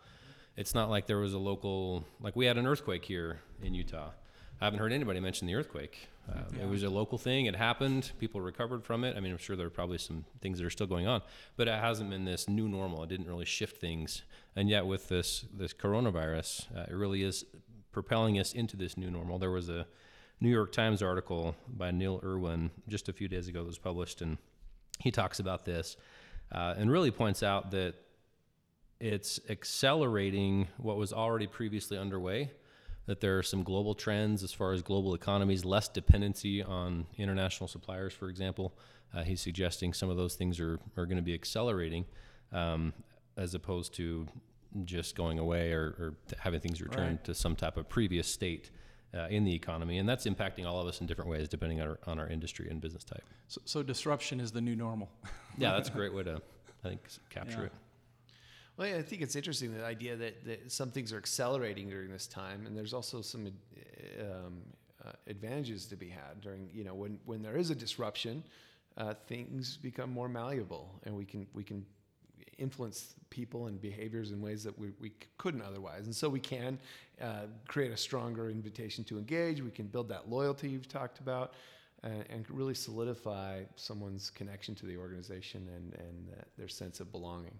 It's 0.56 0.74
not 0.74 0.88
like 0.88 1.06
there 1.06 1.18
was 1.18 1.34
a 1.34 1.38
local 1.38 2.06
like 2.20 2.36
we 2.36 2.46
had 2.46 2.56
an 2.56 2.66
earthquake 2.66 3.04
here 3.04 3.40
in 3.62 3.74
Utah. 3.74 4.12
I 4.60 4.64
haven't 4.64 4.78
heard 4.78 4.92
anybody 4.92 5.20
mention 5.20 5.46
the 5.46 5.54
earthquake. 5.54 6.08
Uh, 6.28 6.40
It 6.60 6.68
was 6.68 6.82
a 6.82 6.90
local 6.90 7.18
thing. 7.18 7.46
It 7.46 7.56
happened. 7.56 8.12
People 8.18 8.40
recovered 8.40 8.84
from 8.84 9.04
it. 9.04 9.16
I 9.16 9.20
mean, 9.20 9.32
I'm 9.32 9.38
sure 9.38 9.56
there 9.56 9.66
are 9.66 9.70
probably 9.70 9.98
some 9.98 10.24
things 10.40 10.58
that 10.58 10.66
are 10.66 10.70
still 10.70 10.86
going 10.86 11.06
on, 11.06 11.22
but 11.56 11.68
it 11.68 11.74
hasn't 11.80 12.10
been 12.10 12.24
this 12.24 12.48
new 12.48 12.68
normal. 12.68 13.02
It 13.02 13.08
didn't 13.08 13.28
really 13.28 13.44
shift 13.44 13.80
things. 13.80 14.22
And 14.54 14.68
yet, 14.68 14.86
with 14.86 15.08
this 15.08 15.44
this 15.52 15.72
coronavirus, 15.72 16.66
uh, 16.76 16.86
it 16.88 16.94
really 16.94 17.22
is 17.22 17.44
propelling 17.92 18.38
us 18.38 18.52
into 18.52 18.76
this 18.76 18.96
new 18.96 19.10
normal. 19.10 19.38
There 19.38 19.50
was 19.50 19.68
a 19.68 19.86
New 20.40 20.50
York 20.50 20.72
Times 20.72 21.02
article 21.02 21.54
by 21.68 21.90
Neil 21.90 22.20
Irwin 22.22 22.70
just 22.88 23.08
a 23.08 23.12
few 23.12 23.28
days 23.28 23.48
ago 23.48 23.60
that 23.60 23.66
was 23.66 23.78
published, 23.78 24.20
and 24.20 24.38
he 24.98 25.10
talks 25.10 25.40
about 25.40 25.64
this 25.64 25.96
uh, 26.52 26.74
and 26.76 26.90
really 26.90 27.10
points 27.10 27.42
out 27.42 27.70
that 27.70 27.94
it's 29.00 29.40
accelerating 29.48 30.68
what 30.78 30.96
was 30.96 31.12
already 31.12 31.46
previously 31.46 31.98
underway. 31.98 32.50
That 33.06 33.20
there 33.20 33.38
are 33.38 33.42
some 33.42 33.62
global 33.62 33.94
trends 33.94 34.42
as 34.42 34.52
far 34.52 34.72
as 34.72 34.82
global 34.82 35.14
economies, 35.14 35.64
less 35.64 35.88
dependency 35.88 36.62
on 36.62 37.06
international 37.16 37.68
suppliers, 37.68 38.12
for 38.12 38.28
example. 38.28 38.72
Uh, 39.14 39.22
he's 39.22 39.40
suggesting 39.40 39.92
some 39.92 40.10
of 40.10 40.16
those 40.16 40.34
things 40.34 40.58
are, 40.58 40.80
are 40.96 41.06
going 41.06 41.16
to 41.16 41.22
be 41.22 41.32
accelerating 41.34 42.04
um, 42.52 42.92
as 43.36 43.54
opposed 43.54 43.94
to 43.94 44.26
just 44.84 45.14
going 45.14 45.38
away 45.38 45.72
or, 45.72 45.94
or 45.98 46.14
having 46.38 46.58
things 46.60 46.82
return 46.82 47.10
Right. 47.12 47.24
to 47.24 47.34
some 47.34 47.54
type 47.54 47.76
of 47.76 47.88
previous 47.88 48.26
state 48.28 48.70
uh, 49.14 49.28
in 49.30 49.44
the 49.44 49.54
economy. 49.54 49.98
And 49.98 50.08
that's 50.08 50.26
impacting 50.26 50.66
all 50.66 50.80
of 50.80 50.88
us 50.88 51.00
in 51.00 51.06
different 51.06 51.30
ways 51.30 51.48
depending 51.48 51.80
on 51.80 51.88
our, 51.88 51.98
on 52.08 52.18
our 52.18 52.28
industry 52.28 52.68
and 52.70 52.80
business 52.80 53.04
type. 53.04 53.22
So, 53.46 53.60
so 53.64 53.82
disruption 53.84 54.40
is 54.40 54.50
the 54.50 54.60
new 54.60 54.74
normal. 54.74 55.08
Yeah, 55.56 55.72
that's 55.72 55.88
a 55.88 55.92
great 56.00 56.12
way 56.12 56.24
to, 56.24 56.42
I 56.84 56.88
think, 56.88 57.00
capture 57.30 57.60
Yeah. 57.60 57.66
it. 57.66 57.72
Well, 58.76 58.88
yeah, 58.88 58.96
I 58.96 59.02
think 59.02 59.22
it's 59.22 59.36
interesting 59.36 59.72
the 59.74 59.84
idea 59.84 60.16
that, 60.16 60.44
that 60.44 60.70
some 60.70 60.90
things 60.90 61.12
are 61.12 61.16
accelerating 61.16 61.88
during 61.88 62.10
this 62.10 62.26
time, 62.26 62.66
and 62.66 62.76
there's 62.76 62.92
also 62.92 63.22
some 63.22 63.46
um, 64.20 64.62
uh, 65.04 65.12
advantages 65.28 65.86
to 65.86 65.96
be 65.96 66.08
had 66.08 66.40
during 66.42 66.68
you 66.74 66.84
know 66.84 66.94
when 66.94 67.18
when 67.24 67.42
there 67.42 67.56
is 67.56 67.70
a 67.70 67.74
disruption, 67.74 68.44
uh, 68.98 69.14
things 69.26 69.78
become 69.78 70.10
more 70.12 70.28
malleable, 70.28 71.00
and 71.04 71.16
we 71.16 71.24
can 71.24 71.46
we 71.54 71.64
can 71.64 71.86
influence 72.58 73.14
people 73.30 73.66
and 73.66 73.80
behaviors 73.80 74.30
in 74.32 74.40
ways 74.40 74.62
that 74.64 74.78
we, 74.78 74.88
we 75.00 75.12
couldn't 75.38 75.62
otherwise, 75.62 76.06
and 76.06 76.14
so 76.14 76.28
we 76.28 76.40
can 76.40 76.78
uh, 77.20 77.46
create 77.68 77.92
a 77.92 77.96
stronger 77.96 78.50
invitation 78.50 79.04
to 79.04 79.18
engage. 79.18 79.62
We 79.62 79.70
can 79.70 79.86
build 79.86 80.08
that 80.08 80.28
loyalty 80.28 80.68
you've 80.68 80.88
talked 80.88 81.18
about. 81.20 81.54
uh, 82.04 82.08
And, 82.08 82.24
and 82.30 82.50
really 82.50 82.74
solidify 82.74 83.64
someone's 83.76 84.30
connection 84.30 84.74
to 84.76 84.86
the 84.86 84.96
organization 84.96 85.68
and, 85.74 85.94
and 85.94 86.28
uh, 86.30 86.42
their 86.58 86.68
sense 86.68 87.00
of 87.00 87.10
belonging. 87.10 87.58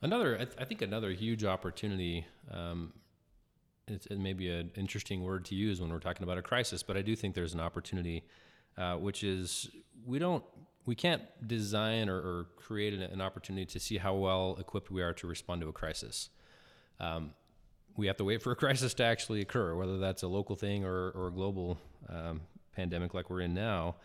Another, 0.00 0.34
I, 0.34 0.44
th- 0.44 0.56
I 0.58 0.64
think, 0.64 0.82
another 0.82 1.10
huge 1.10 1.44
opportunity. 1.44 2.24
Um, 2.50 2.92
it's, 3.88 4.06
it 4.06 4.18
may 4.18 4.32
be 4.32 4.48
an 4.48 4.70
interesting 4.76 5.24
word 5.24 5.44
to 5.46 5.54
use 5.54 5.80
when 5.80 5.90
we're 5.90 5.98
talking 5.98 6.22
about 6.22 6.38
a 6.38 6.42
crisis, 6.42 6.82
but 6.82 6.96
I 6.96 7.02
do 7.02 7.16
think 7.16 7.34
there's 7.34 7.54
an 7.54 7.60
opportunity, 7.60 8.22
uh, 8.76 8.94
which 8.94 9.24
is 9.24 9.70
we 10.06 10.18
don't, 10.18 10.44
we 10.86 10.94
can't 10.94 11.22
design 11.46 12.08
or, 12.08 12.16
or 12.16 12.46
create 12.56 12.94
an, 12.94 13.02
an 13.02 13.20
opportunity 13.20 13.66
to 13.66 13.80
see 13.80 13.98
how 13.98 14.14
well 14.14 14.56
equipped 14.60 14.90
we 14.90 15.02
are 15.02 15.12
to 15.14 15.26
respond 15.26 15.62
to 15.62 15.68
a 15.68 15.72
crisis. 15.72 16.30
Um, 17.00 17.32
we 17.96 18.06
have 18.06 18.16
to 18.18 18.24
wait 18.24 18.40
for 18.42 18.52
a 18.52 18.56
crisis 18.64 18.94
to 18.94 19.04
actually 19.04 19.40
occur, 19.40 19.74
whether 19.74 19.98
that's 19.98 20.22
a 20.22 20.28
local 20.28 20.54
thing 20.54 20.84
or, 20.84 21.10
or 21.10 21.28
a 21.28 21.32
global 21.32 21.78
um, 22.08 22.42
pandemic 22.76 23.14
like 23.14 23.30
we're 23.30 23.40
in 23.40 23.54
now. 23.54 23.96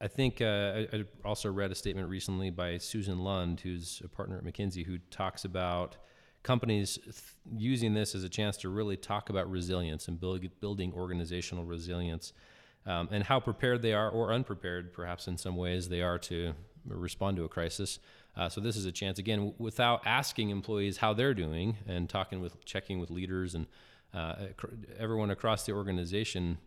I 0.00 0.08
think 0.08 0.40
uh, 0.40 0.44
I, 0.44 0.88
I 0.92 1.04
also 1.24 1.50
read 1.50 1.72
a 1.72 1.74
statement 1.74 2.08
recently 2.08 2.50
by 2.50 2.78
Susan 2.78 3.20
Lund, 3.20 3.60
who's 3.60 4.02
a 4.04 4.08
partner 4.08 4.36
at 4.36 4.44
McKinsey, 4.44 4.84
who 4.84 4.98
talks 5.10 5.44
about 5.44 5.96
companies 6.42 6.98
th- 7.02 7.16
using 7.56 7.94
this 7.94 8.14
as 8.14 8.22
a 8.22 8.28
chance 8.28 8.56
to 8.58 8.68
really 8.68 8.96
talk 8.96 9.30
about 9.30 9.50
resilience 9.50 10.06
and 10.06 10.20
build, 10.20 10.46
building 10.60 10.92
organizational 10.94 11.64
resilience 11.64 12.32
um, 12.84 13.08
and 13.10 13.24
how 13.24 13.40
prepared 13.40 13.82
they 13.82 13.94
are, 13.94 14.10
or 14.10 14.32
unprepared, 14.32 14.92
perhaps 14.92 15.26
in 15.26 15.36
some 15.36 15.56
ways, 15.56 15.88
they 15.88 16.02
are 16.02 16.18
to 16.18 16.52
respond 16.86 17.36
to 17.36 17.44
a 17.44 17.48
crisis. 17.48 17.98
Uh, 18.36 18.48
so 18.48 18.60
this 18.60 18.76
is 18.76 18.84
a 18.84 18.92
chance 18.92 19.18
again, 19.18 19.38
w- 19.38 19.54
without 19.58 20.02
asking 20.06 20.50
employees 20.50 20.98
how 20.98 21.12
they're 21.12 21.34
doing 21.34 21.78
and 21.88 22.08
talking 22.08 22.40
with, 22.40 22.64
checking 22.64 23.00
with 23.00 23.10
leaders 23.10 23.54
and 23.54 23.66
uh, 24.14 24.34
everyone 24.98 25.30
across 25.30 25.64
the 25.66 25.72
organization 25.72 26.58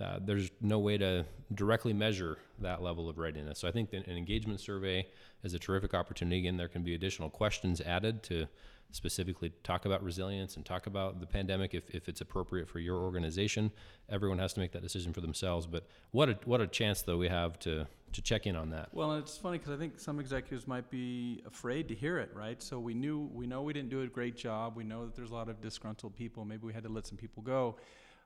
uh, 0.00 0.18
there's 0.22 0.50
no 0.60 0.78
way 0.78 0.98
to 0.98 1.24
directly 1.54 1.92
measure 1.92 2.38
that 2.60 2.82
level 2.82 3.08
of 3.08 3.18
readiness. 3.18 3.58
So 3.58 3.68
I 3.68 3.72
think 3.72 3.92
an 3.92 4.04
engagement 4.04 4.60
survey 4.60 5.06
is 5.42 5.54
a 5.54 5.58
terrific 5.58 5.94
opportunity. 5.94 6.38
Again, 6.40 6.56
there 6.56 6.68
can 6.68 6.82
be 6.82 6.94
additional 6.94 7.30
questions 7.30 7.80
added 7.80 8.22
to 8.24 8.46
specifically 8.90 9.52
talk 9.62 9.84
about 9.84 10.02
resilience 10.02 10.56
and 10.56 10.64
talk 10.64 10.86
about 10.86 11.20
the 11.20 11.26
pandemic 11.26 11.74
if, 11.74 11.88
if 11.90 12.08
it's 12.08 12.20
appropriate 12.20 12.68
for 12.68 12.78
your 12.78 12.96
organization. 12.96 13.70
Everyone 14.08 14.38
has 14.38 14.54
to 14.54 14.60
make 14.60 14.72
that 14.72 14.82
decision 14.82 15.12
for 15.12 15.20
themselves. 15.20 15.66
But 15.66 15.86
what 16.10 16.28
a, 16.30 16.38
what 16.44 16.60
a 16.60 16.66
chance, 16.66 17.02
though, 17.02 17.18
we 17.18 17.28
have 17.28 17.58
to, 17.60 17.86
to 18.12 18.22
check 18.22 18.46
in 18.46 18.56
on 18.56 18.70
that. 18.70 18.88
Well, 18.92 19.14
it's 19.16 19.36
funny 19.36 19.58
because 19.58 19.72
I 19.74 19.76
think 19.76 20.00
some 20.00 20.18
executives 20.20 20.66
might 20.66 20.90
be 20.90 21.42
afraid 21.46 21.88
to 21.88 21.94
hear 21.94 22.18
it, 22.18 22.30
right? 22.34 22.62
So 22.62 22.78
we 22.78 22.94
knew, 22.94 23.28
we 23.32 23.46
know 23.46 23.62
we 23.62 23.74
didn't 23.74 23.90
do 23.90 24.02
a 24.02 24.06
great 24.06 24.36
job. 24.36 24.76
We 24.76 24.84
know 24.84 25.04
that 25.04 25.14
there's 25.14 25.30
a 25.30 25.34
lot 25.34 25.50
of 25.50 25.60
disgruntled 25.60 26.16
people. 26.16 26.44
Maybe 26.46 26.66
we 26.66 26.72
had 26.72 26.84
to 26.84 26.88
let 26.88 27.06
some 27.06 27.18
people 27.18 27.42
go. 27.42 27.76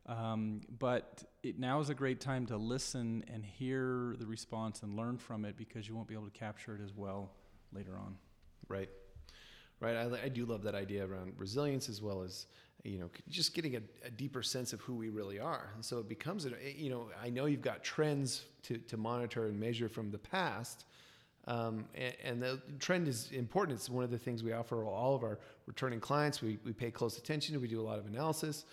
Um, 0.06 0.62
but 0.78 1.22
it, 1.42 1.58
now 1.58 1.80
is 1.80 1.88
a 1.88 1.94
great 1.94 2.20
time 2.20 2.46
to 2.46 2.56
listen 2.56 3.24
and 3.32 3.44
hear 3.44 4.16
the 4.18 4.26
response 4.26 4.82
and 4.82 4.96
learn 4.96 5.16
from 5.16 5.44
it 5.44 5.56
because 5.56 5.88
you 5.88 5.94
won't 5.94 6.08
be 6.08 6.14
able 6.14 6.24
to 6.24 6.38
capture 6.38 6.74
it 6.74 6.80
as 6.82 6.92
well 6.94 7.30
later 7.72 7.96
on. 7.96 8.16
Right. 8.68 8.88
Right. 9.80 9.96
I, 9.96 10.24
I 10.24 10.28
do 10.28 10.44
love 10.44 10.62
that 10.64 10.74
idea 10.74 11.06
around 11.06 11.34
resilience 11.36 11.88
as 11.88 12.00
well 12.00 12.22
as, 12.22 12.46
you 12.84 12.98
know, 12.98 13.10
just 13.28 13.54
getting 13.54 13.76
a, 13.76 13.80
a 14.04 14.10
deeper 14.10 14.42
sense 14.42 14.72
of 14.72 14.80
who 14.80 14.94
we 14.94 15.08
really 15.08 15.38
are. 15.38 15.70
And 15.74 15.84
so 15.84 15.98
it 15.98 16.08
becomes, 16.08 16.46
a, 16.46 16.50
you 16.76 16.90
know, 16.90 17.08
I 17.20 17.30
know 17.30 17.46
you've 17.46 17.62
got 17.62 17.82
trends 17.84 18.42
to, 18.64 18.78
to 18.78 18.96
monitor 18.96 19.46
and 19.46 19.58
measure 19.58 19.88
from 19.88 20.10
the 20.10 20.18
past. 20.18 20.84
Um, 21.48 21.86
and, 21.94 22.14
and 22.22 22.42
the 22.42 22.60
trend 22.78 23.08
is 23.08 23.30
important. 23.32 23.78
It's 23.78 23.90
one 23.90 24.04
of 24.04 24.10
the 24.10 24.18
things 24.18 24.44
we 24.44 24.52
offer 24.52 24.84
all 24.84 25.16
of 25.16 25.24
our 25.24 25.40
returning 25.66 26.00
clients. 26.00 26.40
We, 26.40 26.58
we 26.64 26.72
pay 26.72 26.90
close 26.90 27.18
attention 27.18 27.60
we 27.60 27.68
do 27.68 27.80
a 27.80 27.82
lot 27.82 27.98
of 27.98 28.06
analysis. 28.06 28.64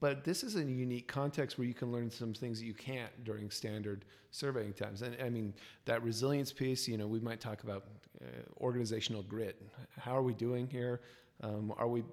But 0.00 0.24
this 0.24 0.42
is 0.42 0.56
a 0.56 0.64
unique 0.64 1.06
context 1.06 1.58
where 1.58 1.66
you 1.66 1.74
can 1.74 1.92
learn 1.92 2.10
some 2.10 2.34
things 2.34 2.58
that 2.58 2.66
you 2.66 2.74
can't 2.74 3.24
during 3.24 3.50
standard 3.50 4.04
surveying 4.30 4.72
times. 4.72 5.02
And 5.02 5.16
I 5.22 5.28
mean, 5.28 5.54
that 5.84 6.02
resilience 6.02 6.52
piece, 6.52 6.88
you 6.88 6.96
know, 6.96 7.06
we 7.06 7.20
might 7.20 7.40
talk 7.40 7.62
about 7.62 7.84
uh, 8.20 8.26
organizational 8.60 9.22
grit. 9.22 9.60
How 9.98 10.16
are 10.16 10.22
we 10.22 10.34
doing 10.34 10.66
here? 10.66 11.00
Um, 11.42 11.72
are 11.76 11.88
we 11.88 12.04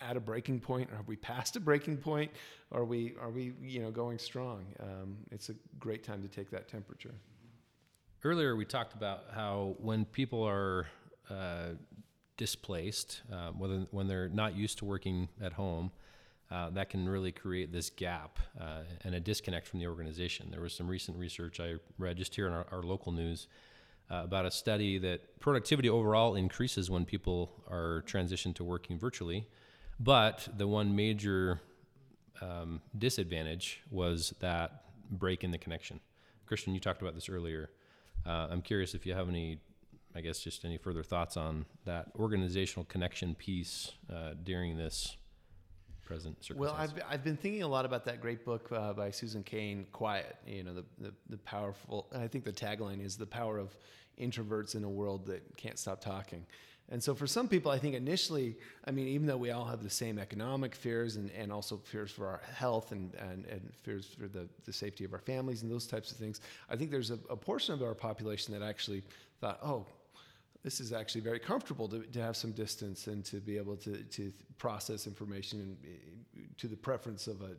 at 0.00 0.16
a 0.16 0.20
breaking 0.20 0.60
point? 0.60 0.90
Are 0.90 1.02
we 1.06 1.16
past 1.16 1.56
a 1.56 1.60
breaking 1.60 1.98
point? 1.98 2.30
Are 2.72 2.84
we, 2.84 3.14
are 3.20 3.30
we 3.30 3.52
you 3.62 3.80
know, 3.80 3.90
going 3.90 4.18
strong? 4.18 4.64
Um, 4.80 5.16
it's 5.30 5.50
a 5.50 5.54
great 5.78 6.02
time 6.02 6.22
to 6.22 6.28
take 6.28 6.50
that 6.50 6.68
temperature. 6.68 7.14
Earlier, 8.22 8.54
we 8.56 8.64
talked 8.64 8.94
about 8.94 9.24
how 9.34 9.76
when 9.78 10.04
people 10.04 10.42
are 10.42 10.86
uh, 11.30 11.70
displaced, 12.36 13.22
uh, 13.32 13.50
whether 13.50 13.86
when 13.90 14.08
they're 14.08 14.28
not 14.28 14.56
used 14.56 14.78
to 14.78 14.84
working 14.84 15.28
at 15.42 15.54
home, 15.54 15.90
uh, 16.50 16.68
that 16.70 16.90
can 16.90 17.08
really 17.08 17.32
create 17.32 17.72
this 17.72 17.90
gap 17.90 18.38
uh, 18.60 18.80
and 19.04 19.14
a 19.14 19.20
disconnect 19.20 19.68
from 19.68 19.78
the 19.78 19.86
organization. 19.86 20.48
There 20.50 20.60
was 20.60 20.72
some 20.72 20.88
recent 20.88 21.16
research 21.16 21.60
I 21.60 21.74
read 21.98 22.16
just 22.16 22.34
here 22.34 22.46
in 22.46 22.52
our, 22.52 22.66
our 22.72 22.82
local 22.82 23.12
news 23.12 23.46
uh, 24.10 24.22
about 24.24 24.46
a 24.46 24.50
study 24.50 24.98
that 24.98 25.38
productivity 25.38 25.88
overall 25.88 26.34
increases 26.34 26.90
when 26.90 27.04
people 27.04 27.52
are 27.70 28.02
transitioned 28.06 28.56
to 28.56 28.64
working 28.64 28.98
virtually, 28.98 29.46
but 30.00 30.48
the 30.56 30.66
one 30.66 30.96
major 30.96 31.60
um, 32.40 32.80
disadvantage 32.98 33.80
was 33.90 34.34
that 34.40 34.84
break 35.10 35.44
in 35.44 35.52
the 35.52 35.58
connection. 35.58 36.00
Christian, 36.46 36.74
you 36.74 36.80
talked 36.80 37.00
about 37.02 37.14
this 37.14 37.28
earlier. 37.28 37.70
Uh, 38.26 38.48
I'm 38.50 38.62
curious 38.62 38.94
if 38.94 39.06
you 39.06 39.14
have 39.14 39.28
any, 39.28 39.58
I 40.16 40.20
guess, 40.20 40.40
just 40.40 40.64
any 40.64 40.78
further 40.78 41.04
thoughts 41.04 41.36
on 41.36 41.66
that 41.84 42.06
organizational 42.18 42.84
connection 42.86 43.36
piece 43.36 43.92
uh, 44.12 44.32
during 44.42 44.76
this 44.76 45.16
present 46.10 46.36
Well. 46.56 46.74
I've, 46.76 46.92
I've 47.08 47.22
been 47.22 47.36
thinking 47.36 47.62
a 47.62 47.68
lot 47.68 47.84
about 47.84 48.04
that 48.06 48.20
great 48.20 48.44
book 48.44 48.68
uh, 48.72 48.92
by 48.92 49.12
Susan 49.12 49.44
Cain, 49.44 49.86
Quiet. 49.92 50.34
You 50.44 50.64
know, 50.64 50.74
the, 50.74 50.84
the, 50.98 51.12
the 51.28 51.36
powerful, 51.38 52.08
I 52.12 52.26
think 52.26 52.42
the 52.44 52.52
tagline 52.52 53.04
is 53.04 53.16
the 53.16 53.26
power 53.26 53.58
of 53.58 53.76
introverts 54.20 54.74
in 54.74 54.82
a 54.82 54.88
world 54.88 55.26
that 55.26 55.56
can't 55.56 55.78
stop 55.78 56.00
talking. 56.00 56.44
And 56.88 57.00
so 57.00 57.14
for 57.14 57.28
some 57.28 57.46
people, 57.46 57.70
I 57.70 57.78
think 57.78 57.94
initially, 57.94 58.56
I 58.84 58.90
mean, 58.90 59.06
even 59.06 59.28
though 59.28 59.36
we 59.36 59.52
all 59.52 59.64
have 59.64 59.84
the 59.84 59.90
same 59.90 60.18
economic 60.18 60.74
fears 60.74 61.14
and, 61.14 61.30
and 61.30 61.52
also 61.52 61.76
fears 61.76 62.10
for 62.10 62.26
our 62.26 62.42
health 62.52 62.90
and, 62.90 63.14
and, 63.14 63.46
and 63.46 63.70
fears 63.84 64.08
for 64.18 64.26
the, 64.26 64.48
the 64.64 64.72
safety 64.72 65.04
of 65.04 65.12
our 65.12 65.20
families 65.20 65.62
and 65.62 65.70
those 65.70 65.86
types 65.86 66.10
of 66.10 66.16
things, 66.16 66.40
I 66.68 66.74
think 66.74 66.90
there's 66.90 67.12
a, 67.12 67.18
a 67.30 67.36
portion 67.36 67.72
of 67.72 67.82
our 67.84 67.94
population 67.94 68.52
that 68.54 68.64
actually 68.66 69.04
thought, 69.40 69.60
oh, 69.62 69.86
this 70.62 70.80
is 70.80 70.92
actually 70.92 71.22
very 71.22 71.38
comfortable 71.38 71.88
to, 71.88 72.00
to 72.00 72.20
have 72.20 72.36
some 72.36 72.52
distance 72.52 73.06
and 73.06 73.24
to 73.24 73.36
be 73.36 73.56
able 73.56 73.76
to, 73.76 74.02
to 74.04 74.32
process 74.58 75.06
information 75.06 75.60
and, 75.60 75.76
uh, 75.84 76.40
to 76.58 76.68
the 76.68 76.76
preference 76.76 77.26
of 77.26 77.40
a 77.42 77.54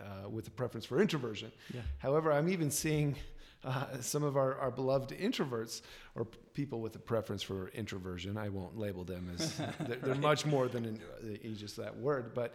uh, 0.00 0.28
with 0.28 0.46
a 0.46 0.50
preference 0.50 0.84
for 0.84 1.00
introversion. 1.00 1.50
Yeah. 1.72 1.80
However, 1.98 2.32
I'm 2.32 2.48
even 2.48 2.70
seeing 2.70 3.16
uh, 3.64 4.00
some 4.00 4.22
of 4.22 4.36
our, 4.36 4.56
our 4.58 4.70
beloved 4.70 5.10
introverts 5.10 5.82
or 6.14 6.26
people 6.52 6.80
with 6.80 6.94
a 6.96 6.98
preference 6.98 7.42
for 7.42 7.68
introversion. 7.68 8.36
I 8.36 8.48
won't 8.48 8.76
label 8.78 9.04
them 9.04 9.30
as 9.34 9.56
they're, 9.80 9.96
they're 9.96 10.14
much 10.14 10.46
more 10.46 10.68
than 10.68 10.84
an, 10.84 11.00
uh, 11.22 11.48
just 11.54 11.76
that 11.76 11.96
word, 11.96 12.32
but. 12.34 12.54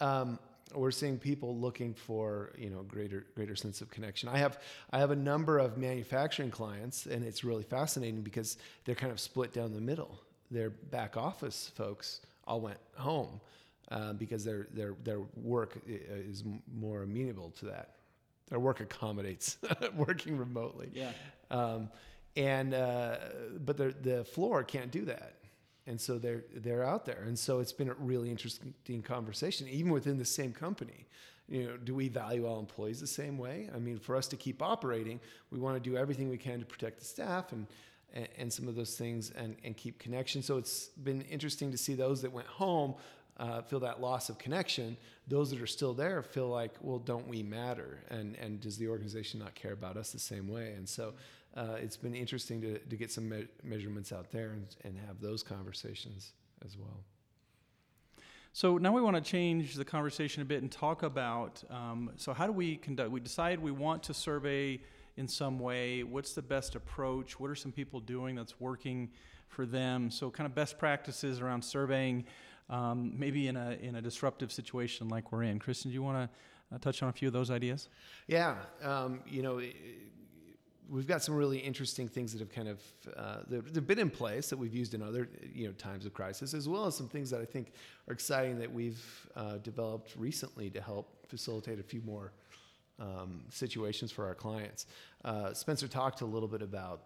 Um, 0.00 0.38
we're 0.74 0.90
seeing 0.90 1.18
people 1.18 1.56
looking 1.56 1.94
for 1.94 2.52
you 2.56 2.70
know 2.70 2.82
greater 2.82 3.26
greater 3.34 3.56
sense 3.56 3.80
of 3.80 3.90
connection. 3.90 4.28
I 4.28 4.38
have 4.38 4.58
I 4.92 4.98
have 4.98 5.10
a 5.10 5.16
number 5.16 5.58
of 5.58 5.78
manufacturing 5.78 6.50
clients, 6.50 7.06
and 7.06 7.24
it's 7.24 7.44
really 7.44 7.64
fascinating 7.64 8.22
because 8.22 8.56
they're 8.84 8.94
kind 8.94 9.12
of 9.12 9.20
split 9.20 9.52
down 9.52 9.72
the 9.72 9.80
middle. 9.80 10.18
Their 10.50 10.70
back 10.70 11.16
office 11.16 11.70
folks 11.74 12.20
all 12.46 12.60
went 12.60 12.78
home 12.96 13.40
uh, 13.90 14.12
because 14.14 14.44
their 14.44 14.66
their 14.72 14.94
their 15.04 15.20
work 15.36 15.78
is 15.86 16.44
more 16.72 17.02
amenable 17.02 17.50
to 17.58 17.66
that. 17.66 17.96
Their 18.48 18.60
work 18.60 18.80
accommodates 18.80 19.58
working 19.94 20.36
remotely. 20.36 20.90
Yeah. 20.92 21.12
Um, 21.50 21.88
and 22.36 22.74
uh, 22.74 23.16
but 23.64 23.76
the 23.76 23.94
the 24.00 24.24
floor 24.24 24.62
can't 24.62 24.90
do 24.90 25.04
that 25.06 25.34
and 25.86 26.00
so 26.00 26.18
they're 26.18 26.44
they're 26.54 26.84
out 26.84 27.04
there. 27.04 27.24
And 27.26 27.38
so 27.38 27.60
it's 27.60 27.72
been 27.72 27.88
a 27.88 27.94
really 27.94 28.30
interesting 28.30 29.02
conversation 29.02 29.68
even 29.68 29.92
within 29.92 30.18
the 30.18 30.24
same 30.24 30.52
company. 30.52 31.06
You 31.48 31.66
know 31.66 31.76
do 31.76 31.94
we 31.94 32.08
value 32.08 32.46
all 32.46 32.60
employees 32.60 33.00
the 33.00 33.06
same 33.06 33.38
way? 33.38 33.68
I 33.74 33.78
mean 33.78 33.98
for 33.98 34.16
us 34.16 34.28
to 34.28 34.36
keep 34.36 34.62
operating 34.62 35.20
we 35.50 35.58
want 35.58 35.82
to 35.82 35.90
do 35.90 35.96
everything 35.96 36.28
we 36.28 36.38
can 36.38 36.60
to 36.60 36.66
protect 36.66 36.98
the 36.98 37.04
staff 37.04 37.52
and 37.52 37.66
and, 38.38 38.52
some 38.52 38.66
of 38.66 38.74
those 38.74 38.96
things 38.96 39.30
and, 39.36 39.54
and 39.62 39.76
keep 39.76 40.00
connection. 40.00 40.42
So 40.42 40.56
it's 40.56 40.86
been 40.88 41.22
interesting 41.22 41.70
to 41.70 41.78
see 41.78 41.94
those 41.94 42.22
that 42.22 42.32
went 42.32 42.48
home 42.48 42.96
uh, 43.36 43.62
feel 43.62 43.78
that 43.80 44.00
loss 44.00 44.28
of 44.28 44.36
connection. 44.36 44.96
Those 45.28 45.50
that 45.50 45.62
are 45.62 45.66
still 45.66 45.94
there 45.94 46.22
feel 46.22 46.48
like 46.48 46.74
well 46.82 46.98
don't 46.98 47.26
we 47.26 47.42
matter? 47.42 48.02
And 48.10 48.36
and 48.36 48.60
does 48.60 48.76
the 48.76 48.88
organization 48.88 49.40
not 49.40 49.54
care 49.54 49.72
about 49.72 49.96
us 49.96 50.12
the 50.12 50.18
same 50.18 50.48
way? 50.48 50.74
And 50.76 50.88
so 50.88 51.14
uh, 51.56 51.76
it's 51.78 51.96
been 51.96 52.14
interesting 52.14 52.60
to, 52.60 52.78
to 52.78 52.96
get 52.96 53.10
some 53.10 53.28
me- 53.28 53.48
measurements 53.62 54.12
out 54.12 54.30
there 54.30 54.50
and, 54.50 54.66
and 54.84 54.98
have 55.06 55.20
those 55.20 55.42
conversations 55.42 56.32
as 56.64 56.76
well. 56.76 57.04
So 58.52 58.78
now 58.78 58.92
we 58.92 59.00
want 59.00 59.16
to 59.16 59.22
change 59.22 59.74
the 59.74 59.84
conversation 59.84 60.42
a 60.42 60.44
bit 60.44 60.62
and 60.62 60.70
talk 60.70 61.04
about 61.04 61.62
um, 61.70 62.10
so 62.16 62.32
how 62.32 62.46
do 62.46 62.52
we 62.52 62.76
conduct? 62.76 63.10
We 63.10 63.20
decide 63.20 63.60
we 63.60 63.70
want 63.70 64.02
to 64.04 64.14
survey 64.14 64.80
in 65.16 65.28
some 65.28 65.60
way. 65.60 66.02
What's 66.02 66.32
the 66.32 66.42
best 66.42 66.74
approach? 66.74 67.38
What 67.38 67.50
are 67.50 67.54
some 67.54 67.70
people 67.70 68.00
doing 68.00 68.34
that's 68.34 68.58
working 68.58 69.10
for 69.48 69.66
them? 69.66 70.10
So 70.10 70.30
kind 70.30 70.46
of 70.46 70.54
best 70.54 70.78
practices 70.78 71.40
around 71.40 71.62
surveying, 71.62 72.24
um, 72.68 73.12
maybe 73.16 73.46
in 73.46 73.56
a 73.56 73.78
in 73.80 73.96
a 73.96 74.02
disruptive 74.02 74.50
situation 74.50 75.08
like 75.08 75.30
we're 75.30 75.44
in. 75.44 75.60
Christian, 75.60 75.90
do 75.90 75.94
you 75.94 76.02
want 76.02 76.30
to 76.30 76.74
uh, 76.74 76.78
touch 76.78 77.04
on 77.04 77.08
a 77.08 77.12
few 77.12 77.28
of 77.28 77.34
those 77.34 77.52
ideas? 77.52 77.88
Yeah, 78.26 78.56
um, 78.82 79.20
you 79.28 79.42
know 79.42 79.60
we've 80.90 81.06
got 81.06 81.22
some 81.22 81.34
really 81.34 81.58
interesting 81.58 82.08
things 82.08 82.32
that 82.32 82.40
have 82.40 82.52
kind 82.52 82.68
of 82.68 82.80
uh, 83.16 83.38
they've 83.48 83.86
been 83.86 83.98
in 83.98 84.10
place 84.10 84.50
that 84.50 84.58
we've 84.58 84.74
used 84.74 84.94
in 84.94 85.02
other 85.02 85.28
you 85.54 85.66
know 85.66 85.72
times 85.72 86.04
of 86.04 86.12
crisis, 86.12 86.52
as 86.52 86.68
well 86.68 86.86
as 86.86 86.96
some 86.96 87.08
things 87.08 87.30
that 87.30 87.40
I 87.40 87.44
think 87.44 87.72
are 88.08 88.12
exciting 88.12 88.58
that 88.58 88.72
we've 88.72 89.04
uh, 89.36 89.58
developed 89.58 90.14
recently 90.16 90.68
to 90.70 90.80
help 90.80 91.26
facilitate 91.28 91.78
a 91.78 91.82
few 91.82 92.02
more 92.02 92.32
um, 92.98 93.42
situations 93.50 94.10
for 94.10 94.26
our 94.26 94.34
clients. 94.34 94.86
Uh, 95.24 95.54
Spencer 95.54 95.88
talked 95.88 96.20
a 96.20 96.26
little 96.26 96.48
bit 96.48 96.62
about 96.62 97.02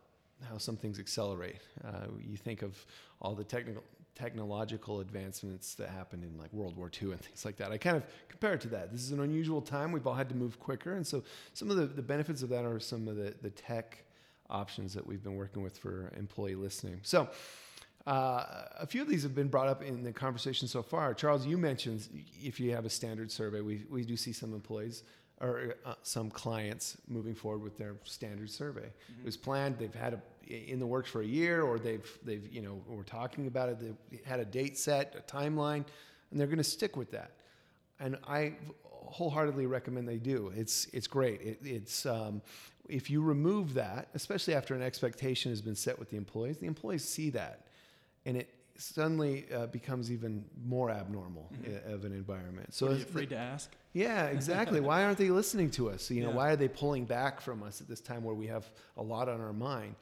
how 0.49 0.59
some 0.59 0.77
things 0.77 0.99
accelerate. 0.99 1.61
Uh, 1.85 2.07
you 2.19 2.37
think 2.37 2.63
of 2.63 2.85
all 3.21 3.35
the 3.35 3.45
technical 3.45 3.85
technological 4.15 5.01
advancements 5.01 5.75
that 5.75 5.91
happened 5.91 6.25
in 6.25 6.39
like 6.39 6.53
World 6.53 6.77
War 6.77 6.91
II 7.03 7.13
and 7.13 7.21
things 7.23 7.45
like 7.45 7.57
that. 7.57 7.73
I 7.73 7.79
kind 7.79 7.97
of 7.97 8.05
compare 8.29 8.55
it 8.55 8.61
to 8.63 8.69
that. 8.69 8.93
This 8.93 9.03
is 9.03 9.11
an 9.11 9.21
unusual 9.21 9.61
time. 9.61 9.93
We've 9.93 10.07
all 10.07 10.15
had 10.15 10.29
to 10.29 10.35
move 10.35 10.59
quicker. 10.61 10.95
And 10.95 11.07
so 11.07 11.23
some 11.53 11.71
of 11.71 11.77
the, 11.77 11.87
the 11.87 12.03
benefits 12.03 12.43
of 12.43 12.49
that 12.51 12.65
are 12.65 12.81
some 12.81 13.09
of 13.09 13.17
the, 13.17 13.35
the 13.43 13.51
tech 13.51 14.05
options 14.51 14.95
that 14.95 15.07
we've 15.07 15.23
been 15.23 15.37
working 15.37 15.63
with 15.63 15.77
for 15.77 16.13
employee 16.17 16.55
listening. 16.55 17.01
So 17.03 17.29
uh, 18.07 18.45
a 18.79 18.87
few 18.87 19.03
of 19.03 19.09
these 19.09 19.23
have 19.23 19.35
been 19.35 19.49
brought 19.49 19.69
up 19.69 19.83
in 19.83 20.03
the 20.03 20.13
conversation 20.13 20.69
so 20.69 20.83
far. 20.83 21.15
Charles, 21.15 21.47
you 21.47 21.57
mentioned 21.57 22.07
if 22.43 22.61
you 22.61 22.73
have 22.73 22.85
a 22.85 22.91
standard 22.91 23.31
survey, 23.31 23.63
we, 23.63 23.85
we 23.91 24.05
do 24.05 24.17
see 24.17 24.33
some 24.33 24.53
employees 24.53 25.03
or 25.41 25.75
uh, 25.85 25.95
some 26.03 26.31
clients 26.31 26.97
moving 27.09 27.35
forward 27.35 27.63
with 27.63 27.79
their 27.79 27.97
standard 28.05 28.51
survey. 28.51 28.83
Mm-hmm. 28.83 29.21
It 29.21 29.25
was 29.25 29.37
planned. 29.37 29.79
They've 29.79 29.95
had 29.95 30.15
a 30.15 30.23
in 30.49 30.79
the 30.79 30.87
works 30.87 31.11
for 31.11 31.23
a 31.23 31.27
year, 31.27 31.63
or 31.63 31.79
they've 31.79 32.19
they've 32.25 32.47
you 32.53 32.63
know 32.63 32.83
we're 32.89 33.03
talking 33.03 33.47
about 33.47 33.69
it. 33.69 33.79
They 33.81 34.21
had 34.25 34.41
a 34.41 34.45
date 34.45 34.79
set, 34.79 35.15
a 35.17 35.23
timeline, 35.23 35.85
and 36.31 36.41
they're 36.41 36.47
going 36.47 36.59
to 36.59 36.65
stick 36.65 36.97
with 36.97 37.11
that. 37.13 37.33
And 38.01 38.19
I 38.27 38.55
wholeheartedly 38.85 39.67
recommend 39.67 40.09
they 40.09 40.19
do. 40.19 40.53
It's 40.57 40.87
it's 40.93 41.07
great. 41.07 41.41
It, 41.41 41.59
it's 41.63 42.07
um, 42.07 42.43
if 42.89 43.09
you 43.09 43.23
remove 43.23 43.75
that, 43.75 44.09
especially 44.15 44.55
after 44.55 44.75
an 44.75 44.83
expectation 44.83 45.51
has 45.53 45.63
been 45.63 45.77
set 45.77 45.99
with 45.99 46.11
the 46.11 46.17
employees, 46.17 46.59
the 46.59 46.67
employees 46.67 47.05
see 47.05 47.31
that, 47.31 47.67
and 48.27 48.37
it 48.37 48.49
suddenly 48.77 49.47
uh, 49.55 49.67
becomes 49.67 50.11
even 50.11 50.45
more 50.67 50.91
abnormal 50.91 51.51
mm-hmm. 51.55 51.93
of 51.93 52.05
an 52.05 52.13
environment. 52.13 52.75
So, 52.75 52.89
are 52.89 52.95
you 52.95 53.03
afraid 53.03 53.31
to 53.31 53.37
ask? 53.37 53.71
Yeah, 53.93 54.27
exactly. 54.27 54.81
why 54.89 55.05
aren't 55.05 55.19
they 55.19 55.31
listening 55.31 55.71
to 55.73 55.91
us? 55.91 56.11
You 56.11 56.23
know, 56.23 56.31
yeah. 56.31 56.35
why 56.35 56.51
are 56.51 56.57
they 56.57 56.69
pulling 56.69 57.05
back 57.05 57.41
from 57.41 57.63
us 57.63 57.81
at 57.81 57.89
this 57.89 58.01
time 58.01 58.25
where 58.25 58.35
we 58.35 58.47
have 58.49 58.69
a 58.97 59.03
lot 59.03 59.29
on 59.29 59.41
our 59.41 59.53
mind? 59.53 59.95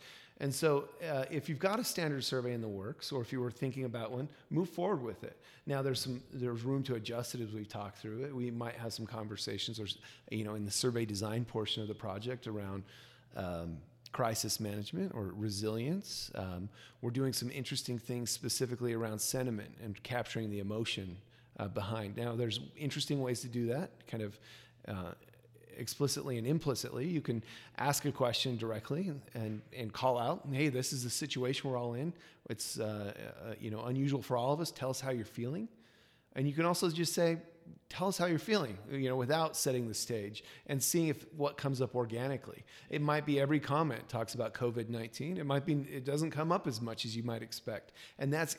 And 0.43 0.53
so, 0.53 0.89
uh, 1.09 1.25
if 1.31 1.49
you've 1.49 1.61
got 1.61 1.79
a 1.79 1.85
standard 1.85 2.25
survey 2.25 2.53
in 2.53 2.61
the 2.61 2.69
works, 2.69 3.13
or 3.13 3.23
if 3.23 3.33
you 3.33 3.41
were 3.41 3.53
thinking 3.53 3.85
about 3.85 4.11
one, 4.11 4.29
move 4.51 4.69
forward 4.69 5.01
with 5.01 5.23
it. 5.23 5.37
Now, 5.67 5.83
there's 5.83 6.01
some 6.01 6.21
there's 6.33 6.65
room 6.65 6.83
to 6.83 6.97
adjust 6.97 7.37
it 7.37 7.41
as 7.41 7.53
we 7.53 7.65
talk 7.65 7.97
through 7.97 8.25
it. 8.25 8.35
We 8.35 8.51
might 8.51 8.75
have 8.75 8.93
some 8.93 9.07
conversations, 9.07 9.79
or 9.79 9.87
you 10.33 10.43
know, 10.43 10.57
in 10.57 10.65
the 10.65 10.71
survey 10.73 11.05
design 11.05 11.45
portion 11.45 11.81
of 11.81 11.87
the 11.87 11.95
project 11.95 12.49
around 12.49 12.83
um, 13.37 13.79
crisis 14.11 14.59
management 14.59 15.13
or 15.15 15.33
resilience. 15.37 16.33
Um, 16.35 16.69
we're 17.03 17.13
doing 17.13 17.33
some 17.33 17.49
interesting 17.53 18.01
things 18.01 18.33
specifically 18.33 18.95
around 18.95 19.21
sentiment 19.21 19.71
and 19.81 20.03
capturing 20.03 20.51
the 20.51 20.59
emotion 20.59 21.19
uh, 21.61 21.69
behind. 21.69 22.17
Now, 22.17 22.35
there's 22.35 22.59
interesting 22.77 23.23
ways 23.23 23.43
to 23.43 23.49
do 23.49 23.67
that, 23.69 23.91
kind 24.09 24.25
of. 24.25 24.39
Uh, 24.89 25.13
explicitly 25.77 26.39
and 26.39 26.47
implicitly. 26.47 27.07
You 27.07 27.21
can 27.21 27.43
ask 27.79 28.05
a 28.05 28.13
question 28.13 28.57
directly 28.57 29.09
and, 29.09 29.21
and, 29.35 29.63
and, 29.77 29.93
call 29.93 30.19
out, 30.19 30.47
hey, 30.51 30.69
this 30.69 30.93
is 30.93 31.05
the 31.05 31.11
situation 31.11 31.71
we're 31.71 31.79
all 31.79 31.95
in. 31.95 32.13
It's 32.51 32.79
uh, 32.79 33.13
uh, 33.17 33.55
you 33.61 33.71
know 33.71 33.85
unusual 33.85 34.23
for 34.23 34.37
all 34.37 34.53
of 34.53 34.61
us. 34.61 34.71
Tell 34.71 34.91
us 34.91 35.01
how 35.01 35.11
you're 35.11 35.25
feeling. 35.25 35.69
And 36.35 36.47
you 36.49 36.55
can 36.55 36.65
also 36.65 36.89
just 36.89 37.13
say, 37.13 37.39
tell 37.89 38.09
us 38.09 38.17
how 38.17 38.27
you're 38.27 38.39
feeling, 38.39 38.79
you 38.91 39.09
know, 39.09 39.17
without 39.17 39.57
setting 39.57 39.87
the 39.87 39.95
stage 39.95 40.43
and 40.67 40.83
seeing 40.83 41.09
if 41.09 41.27
what 41.37 41.57
comes 41.57 41.81
up 41.81 41.95
organically. 41.95 42.65
It 42.89 43.03
might 43.03 43.27
be 43.27 43.39
every 43.39 43.61
comment 43.61 44.09
talks 44.09 44.35
about 44.35 44.55
COVID-19. 44.55 45.39
It 45.39 45.45
might 45.45 45.67
be, 45.67 45.75
it 45.93 46.05
doesn't 46.05 46.31
come 46.31 46.51
up 46.51 46.67
as 46.67 46.81
much 46.81 47.05
as 47.05 47.15
you 47.15 47.23
might 47.23 47.43
expect. 47.43 47.93
And 48.19 48.33
that's 48.33 48.57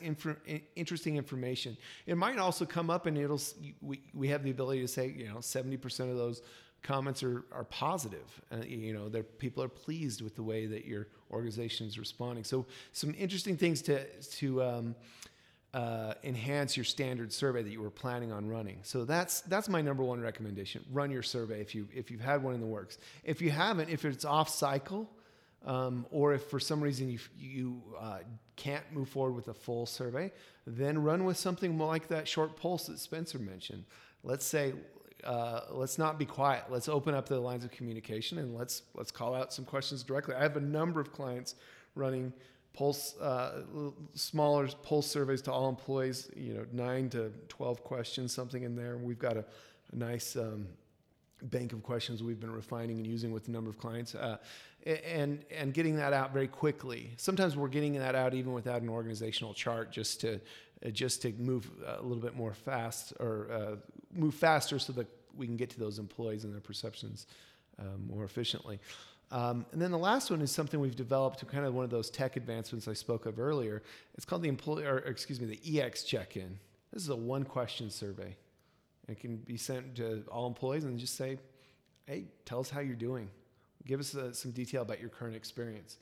interesting 0.76 1.16
information. 1.16 1.76
It 2.06 2.16
might 2.16 2.38
also 2.38 2.64
come 2.64 2.90
up 2.90 3.06
and 3.06 3.18
it'll, 3.18 3.40
we, 3.80 4.02
we 4.14 4.28
have 4.28 4.44
the 4.44 4.50
ability 4.50 4.82
to 4.82 4.88
say, 4.88 5.12
you 5.16 5.26
know, 5.28 5.36
70% 5.36 6.10
of 6.10 6.16
those 6.16 6.42
comments 6.84 7.24
are, 7.24 7.44
are 7.50 7.64
positive. 7.64 8.40
Uh, 8.52 8.58
you 8.64 8.92
know, 8.92 9.10
people 9.38 9.62
are 9.64 9.68
pleased 9.68 10.22
with 10.22 10.36
the 10.36 10.42
way 10.42 10.66
that 10.66 10.84
your 10.84 11.08
organization 11.32 11.88
is 11.88 11.98
responding. 11.98 12.44
So 12.44 12.66
some 12.92 13.12
interesting 13.18 13.56
things 13.56 13.82
to 13.82 14.04
to 14.04 14.62
um, 14.62 14.94
uh, 15.72 16.14
enhance 16.22 16.76
your 16.76 16.84
standard 16.84 17.32
survey 17.32 17.62
that 17.62 17.70
you 17.70 17.82
were 17.82 17.90
planning 17.90 18.30
on 18.30 18.46
running. 18.46 18.78
So 18.82 19.04
that's 19.04 19.40
that's 19.40 19.68
my 19.68 19.80
number 19.80 20.04
one 20.04 20.20
recommendation. 20.20 20.84
Run 20.92 21.10
your 21.10 21.24
survey 21.24 21.60
if 21.60 21.74
you 21.74 21.88
if 21.92 22.10
you've 22.10 22.20
had 22.20 22.44
one 22.44 22.54
in 22.54 22.60
the 22.60 22.66
works. 22.66 22.98
If 23.24 23.42
you 23.42 23.50
haven't, 23.50 23.90
if 23.90 24.04
it's 24.04 24.24
off 24.24 24.48
cycle. 24.48 25.10
Um, 25.66 26.04
or 26.10 26.34
if 26.34 26.42
for 26.50 26.60
some 26.60 26.82
reason 26.82 27.08
you, 27.08 27.18
you 27.38 27.82
uh, 27.98 28.18
can't 28.54 28.84
move 28.92 29.08
forward 29.08 29.32
with 29.32 29.48
a 29.48 29.54
full 29.54 29.86
survey, 29.86 30.30
then 30.66 31.02
run 31.02 31.24
with 31.24 31.38
something 31.38 31.78
like 31.78 32.08
that 32.08 32.28
short 32.28 32.54
pulse 32.54 32.84
that 32.88 32.98
Spencer 32.98 33.38
mentioned. 33.38 33.84
Let's 34.22 34.44
say, 34.44 34.74
uh, 35.24 35.62
let's 35.70 35.98
not 35.98 36.18
be 36.18 36.24
quiet. 36.24 36.64
Let's 36.70 36.88
open 36.88 37.14
up 37.14 37.28
the 37.28 37.38
lines 37.40 37.64
of 37.64 37.70
communication 37.70 38.38
and 38.38 38.54
let's 38.54 38.82
let's 38.94 39.10
call 39.10 39.34
out 39.34 39.52
some 39.52 39.64
questions 39.64 40.02
directly. 40.02 40.34
I 40.34 40.42
have 40.42 40.56
a 40.56 40.60
number 40.60 41.00
of 41.00 41.12
clients 41.12 41.54
running 41.94 42.32
pulse 42.72 43.16
uh, 43.20 43.62
smaller 44.14 44.68
pulse 44.82 45.06
surveys 45.06 45.42
to 45.42 45.52
all 45.52 45.68
employees. 45.68 46.30
You 46.36 46.54
know, 46.54 46.66
nine 46.72 47.08
to 47.10 47.32
twelve 47.48 47.82
questions, 47.84 48.32
something 48.32 48.62
in 48.62 48.76
there. 48.76 48.96
We've 48.96 49.18
got 49.18 49.36
a, 49.36 49.44
a 49.92 49.96
nice. 49.96 50.36
Um, 50.36 50.66
bank 51.42 51.74
of 51.74 51.82
questions 51.82 52.22
we've 52.22 52.40
been 52.40 52.52
refining 52.52 52.96
and 52.96 53.06
using 53.06 53.30
with 53.30 53.48
a 53.48 53.50
number 53.50 53.68
of 53.68 53.76
clients 53.76 54.14
uh, 54.14 54.38
and 54.86 55.44
and 55.50 55.74
getting 55.74 55.96
that 55.96 56.14
out 56.14 56.32
very 56.32 56.48
quickly 56.48 57.10
sometimes 57.18 57.54
we're 57.54 57.68
getting 57.68 57.92
that 57.94 58.14
out 58.14 58.32
even 58.32 58.52
without 58.52 58.80
an 58.80 58.88
organizational 58.88 59.52
chart 59.52 59.92
just 59.92 60.22
to 60.22 60.40
uh, 60.84 60.88
just 60.90 61.20
to 61.22 61.32
move 61.32 61.70
a 61.86 62.02
little 62.02 62.22
bit 62.22 62.34
more 62.34 62.54
fast 62.54 63.12
or 63.20 63.48
uh, 63.50 63.76
move 64.14 64.34
faster 64.34 64.78
so 64.78 64.92
that 64.94 65.06
we 65.36 65.46
can 65.46 65.56
get 65.56 65.70
to 65.70 65.78
those 65.78 65.98
employees 65.98 66.44
and 66.44 66.52
their 66.52 66.60
perceptions 66.60 67.26
um, 67.78 68.06
more 68.06 68.24
efficiently. 68.24 68.78
Um, 69.30 69.66
and 69.72 69.80
then 69.80 69.90
the 69.90 69.98
last 69.98 70.30
one 70.30 70.40
is 70.42 70.50
something 70.52 70.78
we've 70.78 70.94
developed 70.94 71.40
to 71.40 71.46
kind 71.46 71.64
of 71.64 71.74
one 71.74 71.84
of 71.84 71.90
those 71.90 72.10
tech 72.10 72.36
advancements 72.36 72.86
I 72.86 72.92
spoke 72.92 73.26
of 73.26 73.40
earlier. 73.40 73.82
It's 74.14 74.24
called 74.24 74.42
the 74.42 74.48
employee, 74.48 74.84
or 74.84 74.98
excuse 74.98 75.40
me, 75.40 75.46
the 75.46 75.80
EX 75.80 76.04
check-in. 76.04 76.58
This 76.92 77.02
is 77.02 77.08
a 77.08 77.16
one-question 77.16 77.90
survey. 77.90 78.36
It 79.08 79.18
can 79.18 79.36
be 79.36 79.56
sent 79.56 79.96
to 79.96 80.22
all 80.30 80.46
employees 80.46 80.84
and 80.84 80.98
just 80.98 81.16
say, 81.16 81.38
"Hey, 82.06 82.26
tell 82.44 82.60
us 82.60 82.70
how 82.70 82.80
you're 82.80 82.94
doing. 82.94 83.28
Give 83.84 84.00
us 84.00 84.14
uh, 84.14 84.32
some 84.32 84.52
detail 84.52 84.82
about 84.82 85.00
your 85.00 85.10
current 85.10 85.36
experience." 85.36 85.98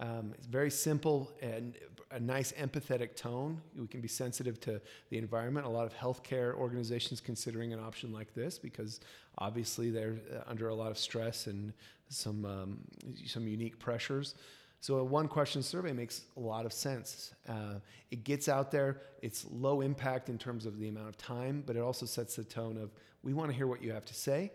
Um, 0.00 0.32
it's 0.34 0.46
very 0.46 0.70
simple 0.70 1.30
and 1.42 1.74
a 2.10 2.18
nice 2.18 2.52
empathetic 2.52 3.14
tone. 3.14 3.60
We 3.78 3.86
can 3.86 4.00
be 4.00 4.08
sensitive 4.08 4.60
to 4.62 4.80
the 5.10 5.18
environment. 5.18 5.66
A 5.66 5.70
lot 5.70 5.86
of 5.86 5.94
healthcare 5.94 6.54
organizations 6.54 7.20
considering 7.20 7.72
an 7.72 7.78
option 7.78 8.12
like 8.12 8.34
this 8.34 8.58
because 8.58 9.00
obviously 9.38 9.90
they're 9.90 10.16
uh, 10.34 10.42
under 10.50 10.68
a 10.68 10.74
lot 10.74 10.90
of 10.90 10.98
stress 10.98 11.46
and 11.46 11.72
some 12.08 12.44
um, 12.44 12.78
some 13.26 13.46
unique 13.46 13.78
pressures. 13.78 14.34
So 14.80 14.96
a 14.96 15.04
one 15.04 15.28
question 15.28 15.62
survey 15.62 15.92
makes 15.92 16.22
a 16.36 16.40
lot 16.40 16.64
of 16.64 16.72
sense. 16.72 17.34
Uh, 17.46 17.74
it 18.10 18.24
gets 18.24 18.48
out 18.48 18.70
there. 18.70 19.02
It's 19.20 19.46
low 19.52 19.82
impact 19.82 20.30
in 20.30 20.38
terms 20.38 20.64
of 20.64 20.78
the 20.78 20.88
amount 20.88 21.08
of 21.08 21.18
time, 21.18 21.62
but 21.66 21.76
it 21.76 21.82
also 21.82 22.06
sets 22.06 22.36
the 22.36 22.44
tone 22.44 22.78
of 22.78 22.90
we 23.22 23.34
want 23.34 23.50
to 23.50 23.56
hear 23.56 23.66
what 23.66 23.82
you 23.82 23.92
have 23.92 24.06
to 24.06 24.14
say. 24.14 24.50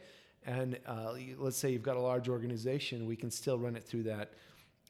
And 0.47 0.79
uh, 0.87 1.13
let's 1.37 1.57
say 1.57 1.71
you've 1.71 1.83
got 1.83 1.95
a 1.95 2.01
large 2.01 2.27
organization, 2.27 3.05
we 3.05 3.15
can 3.15 3.31
still 3.31 3.59
run 3.59 3.75
it 3.75 3.83
through 3.83 4.03
that 4.03 4.31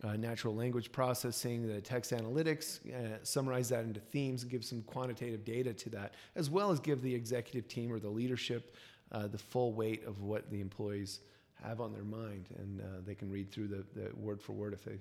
uh, 0.04 0.16
natural 0.18 0.54
language 0.56 0.92
processing, 0.92 1.68
the 1.68 1.82
text 1.82 2.12
analytics, 2.12 2.80
uh, 2.94 3.18
summarize 3.24 3.70
that 3.70 3.84
into 3.86 4.00
themes 4.00 4.44
and 4.44 4.52
give 4.52 4.64
some 4.64 4.82
quantitative 4.84 5.46
data 5.46 5.74
to 5.74 5.90
that, 5.90 6.14
as 6.36 6.50
well 6.50 6.72
as 6.72 6.80
give 6.80 7.02
the 7.02 7.14
executive 7.14 7.68
team 7.68 7.92
or 7.92 8.00
the 8.00 8.10
leadership 8.10 8.76
uh, 9.12 9.28
the 9.28 9.38
full 9.38 9.74
weight 9.74 10.06
of 10.06 10.22
what 10.22 10.50
the 10.50 10.60
employees 10.60 11.22
have 11.64 11.80
on 11.80 11.94
their 11.94 12.04
mind. 12.04 12.46
And 12.58 12.82
uh, 12.82 12.84
they 13.06 13.16
can 13.16 13.32
read 13.32 13.52
through 13.52 13.68
the, 13.68 13.86
the 13.96 14.16
word 14.16 14.42
for 14.42 14.54
word 14.54 14.74
if 14.74 14.84
they 14.84 14.98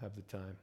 have 0.00 0.14
the 0.14 0.22
time. 0.22 0.56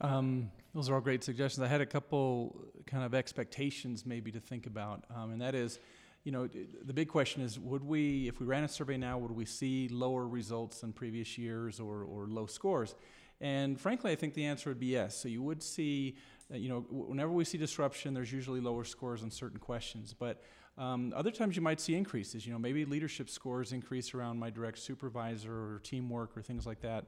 Um, 0.00 0.50
those 0.74 0.90
are 0.90 0.94
all 0.94 1.00
great 1.00 1.24
suggestions. 1.24 1.64
I 1.64 1.68
had 1.68 1.80
a 1.80 1.86
couple 1.86 2.60
kind 2.86 3.04
of 3.04 3.14
expectations 3.14 4.04
maybe 4.04 4.30
to 4.32 4.40
think 4.40 4.66
about, 4.66 5.04
um, 5.14 5.30
and 5.30 5.40
that 5.40 5.54
is, 5.54 5.78
you 6.26 6.32
know, 6.32 6.48
the 6.84 6.92
big 6.92 7.06
question 7.06 7.40
is, 7.40 7.56
would 7.56 7.84
we, 7.84 8.26
if 8.26 8.40
we 8.40 8.46
ran 8.46 8.64
a 8.64 8.68
survey 8.68 8.96
now, 8.96 9.16
would 9.16 9.30
we 9.30 9.44
see 9.44 9.86
lower 9.92 10.26
results 10.26 10.80
than 10.80 10.92
previous 10.92 11.38
years 11.38 11.78
or, 11.78 12.02
or 12.02 12.26
low 12.26 12.46
scores? 12.46 12.96
And 13.40 13.80
frankly, 13.80 14.10
I 14.10 14.16
think 14.16 14.34
the 14.34 14.44
answer 14.44 14.68
would 14.68 14.80
be 14.80 14.86
yes. 14.86 15.16
So 15.16 15.28
you 15.28 15.40
would 15.40 15.62
see, 15.62 16.16
uh, 16.52 16.56
you 16.56 16.68
know, 16.68 16.80
whenever 16.90 17.30
we 17.30 17.44
see 17.44 17.58
disruption, 17.58 18.12
there's 18.12 18.32
usually 18.32 18.60
lower 18.60 18.82
scores 18.82 19.22
on 19.22 19.30
certain 19.30 19.60
questions. 19.60 20.16
But 20.18 20.42
um, 20.76 21.12
other 21.14 21.30
times 21.30 21.54
you 21.54 21.62
might 21.62 21.80
see 21.80 21.94
increases. 21.94 22.44
You 22.44 22.54
know, 22.54 22.58
maybe 22.58 22.84
leadership 22.84 23.30
scores 23.30 23.70
increase 23.70 24.12
around 24.12 24.36
my 24.36 24.50
direct 24.50 24.80
supervisor 24.80 25.52
or 25.52 25.80
teamwork 25.84 26.36
or 26.36 26.42
things 26.42 26.66
like 26.66 26.80
that 26.80 27.04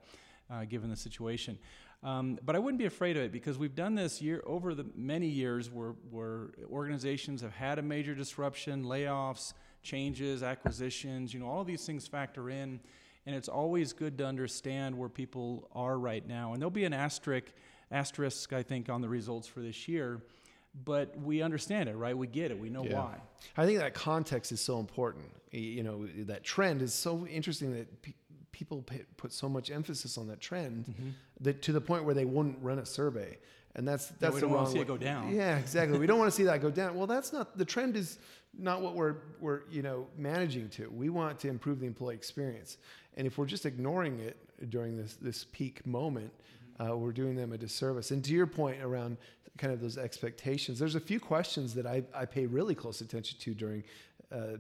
uh, 0.49 0.65
given 0.65 0.91
the 0.91 0.97
situation. 0.97 1.59
Um, 2.03 2.39
but 2.45 2.55
I 2.55 2.61
wouldn't 2.61 2.79
be 2.79 2.85
afraid 2.87 3.17
of 3.17 3.25
it 3.25 3.33
because 3.33 3.59
we've 3.59 3.75
done 3.75 3.95
this 3.97 4.23
year 4.23 4.43
over 4.47 4.75
the 4.75 4.87
many 4.95 5.27
years 5.27 5.69
where, 5.71 5.95
where 6.11 6.51
organizations 6.71 7.43
have 7.43 7.53
had 7.53 7.79
a 7.79 7.83
major 7.83 8.15
disruption, 8.15 8.85
layoffs, 8.85 9.53
changes, 9.83 10.43
acquisitions. 10.43 11.35
You 11.35 11.41
know, 11.41 11.47
all 11.47 11.61
of 11.61 11.67
these 11.67 11.85
things 11.85 12.07
factor 12.07 12.51
in, 12.51 12.79
and 13.27 13.35
it's 13.35 13.49
always 13.49 13.93
good 13.93 14.17
to 14.19 14.27
understand 14.27 14.97
where 14.97 15.09
people 15.09 15.69
are 15.75 15.99
right 15.99 16.27
now. 16.27 16.53
And 16.53 16.63
there'll 16.63 16.71
be 16.71 16.85
an 16.85 16.93
asterisk, 16.95 17.47
asterisk, 17.91 18.53
I 18.53 18.63
think, 18.63 18.89
on 18.89 19.01
the 19.01 19.09
results 19.09 19.49
for 19.49 19.61
this 19.61 19.89
year. 19.89 20.23
But 20.85 21.19
we 21.19 21.43
understand 21.43 21.89
it, 21.89 21.97
right? 21.97 22.17
We 22.17 22.29
get 22.29 22.53
it. 22.53 22.61
We 22.61 22.71
know 22.71 22.85
Yeah. 22.85 22.95
why. 22.95 23.19
I 23.57 23.67
think 23.67 23.81
that 23.81 23.95
context 23.95 24.53
is 24.53 24.61
so 24.61 24.79
important. 24.79 25.25
You 25.51 25.83
know, 25.83 26.07
that 26.27 26.45
trend 26.45 26.83
is 26.83 26.95
so 26.95 27.27
interesting 27.27 27.73
that 27.73 27.89
people 28.53 28.85
put 29.17 29.33
so 29.33 29.49
much 29.49 29.71
emphasis 29.71 30.19
on 30.19 30.27
that 30.29 30.41
trend 30.41 30.87
Mm-hmm. 30.87 31.09
that 31.43 31.63
to 31.63 31.73
the 31.73 31.81
point 31.81 32.05
where 32.05 32.15
they 32.15 32.25
wouldn't 32.25 32.59
run 32.63 32.79
a 32.79 32.87
survey. 32.87 33.39
And 33.75 33.87
that's 33.87 34.09
that's 34.19 34.35
we 34.35 34.41
the 34.41 34.47
wrong 34.49 34.67
see 34.73 34.81
it 34.81 34.87
go 34.89 34.97
down. 34.97 35.33
Yeah, 35.35 35.57
exactly. 35.59 35.99
we 35.99 36.07
don't 36.07 36.19
want 36.19 36.31
to 36.31 36.37
see 36.37 36.45
that 36.45 36.61
go 36.61 36.71
down. 36.71 36.97
Well, 36.97 37.07
that's 37.07 37.33
not 37.33 37.57
the 37.57 37.65
trend. 37.65 37.97
Is 37.97 38.19
not 38.59 38.81
what 38.81 38.95
we're 38.97 39.17
we're 39.41 39.61
you 39.71 39.83
know 39.83 40.07
managing 40.17 40.69
to. 40.71 40.89
We 40.91 41.11
want 41.11 41.39
to 41.41 41.49
improve 41.49 41.79
the 41.79 41.87
employee 41.87 42.15
experience, 42.17 42.79
and 43.17 43.27
if 43.27 43.39
we're 43.39 43.47
just 43.47 43.67
ignoring 43.67 44.19
it 44.21 44.37
during 44.71 44.97
this 44.97 45.15
this 45.15 45.45
peak 45.53 45.87
moment, 45.87 46.33
uh, 46.81 46.97
we're 46.97 47.13
doing 47.13 47.37
them 47.37 47.53
a 47.53 47.59
disservice. 47.59 48.11
And 48.11 48.25
to 48.25 48.33
your 48.33 48.47
point 48.49 48.83
around 48.83 49.17
kind 49.59 49.73
of 49.73 49.81
those 49.81 49.99
expectations, 49.99 50.79
there's 50.79 50.95
a 50.97 51.01
few 51.01 51.21
questions 51.21 51.75
that 51.75 51.87
I, 51.87 52.03
I 52.15 52.25
pay 52.25 52.47
really 52.47 52.75
close 52.75 53.01
attention 53.01 53.39
to 53.41 53.55
during. 53.55 53.85
Uh, 54.33 54.57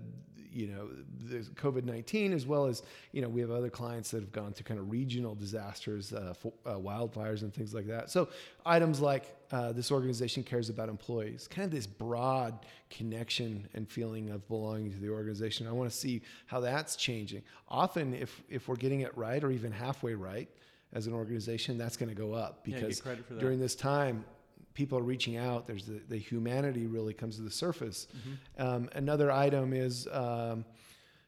you 0.52 0.68
know, 0.68 0.88
the 1.28 1.38
COVID 1.54 1.84
19, 1.84 2.32
as 2.32 2.46
well 2.46 2.66
as, 2.66 2.82
you 3.12 3.22
know, 3.22 3.28
we 3.28 3.40
have 3.40 3.50
other 3.50 3.70
clients 3.70 4.10
that 4.10 4.20
have 4.20 4.32
gone 4.32 4.52
through 4.52 4.64
kind 4.64 4.80
of 4.80 4.90
regional 4.90 5.34
disasters, 5.34 6.12
uh, 6.12 6.34
fo- 6.34 6.54
uh, 6.66 6.74
wildfires, 6.74 7.42
and 7.42 7.52
things 7.52 7.74
like 7.74 7.86
that. 7.86 8.10
So, 8.10 8.28
items 8.64 9.00
like 9.00 9.36
uh, 9.50 9.72
this 9.72 9.90
organization 9.90 10.42
cares 10.42 10.68
about 10.68 10.88
employees, 10.88 11.48
kind 11.48 11.64
of 11.64 11.70
this 11.70 11.86
broad 11.86 12.66
connection 12.90 13.68
and 13.74 13.88
feeling 13.88 14.30
of 14.30 14.46
belonging 14.48 14.90
to 14.92 14.98
the 14.98 15.08
organization. 15.10 15.66
I 15.66 15.72
want 15.72 15.90
to 15.90 15.96
see 15.96 16.22
how 16.46 16.60
that's 16.60 16.96
changing. 16.96 17.42
Often, 17.68 18.14
if, 18.14 18.42
if 18.48 18.68
we're 18.68 18.76
getting 18.76 19.00
it 19.00 19.16
right 19.16 19.42
or 19.42 19.50
even 19.50 19.72
halfway 19.72 20.14
right 20.14 20.48
as 20.92 21.06
an 21.06 21.12
organization, 21.12 21.78
that's 21.78 21.96
going 21.96 22.08
to 22.08 22.14
go 22.14 22.32
up 22.32 22.64
because 22.64 23.00
for 23.00 23.14
that. 23.14 23.38
during 23.38 23.60
this 23.60 23.74
time, 23.74 24.24
people 24.78 24.96
are 24.96 25.02
reaching 25.02 25.36
out. 25.36 25.66
There's 25.66 25.86
the, 25.86 26.00
the 26.08 26.16
humanity 26.16 26.86
really 26.86 27.12
comes 27.12 27.34
to 27.34 27.42
the 27.42 27.50
surface. 27.50 28.06
Mm-hmm. 28.06 28.62
Um, 28.64 28.88
another 28.92 29.32
item 29.32 29.72
is 29.72 30.06
um, 30.12 30.64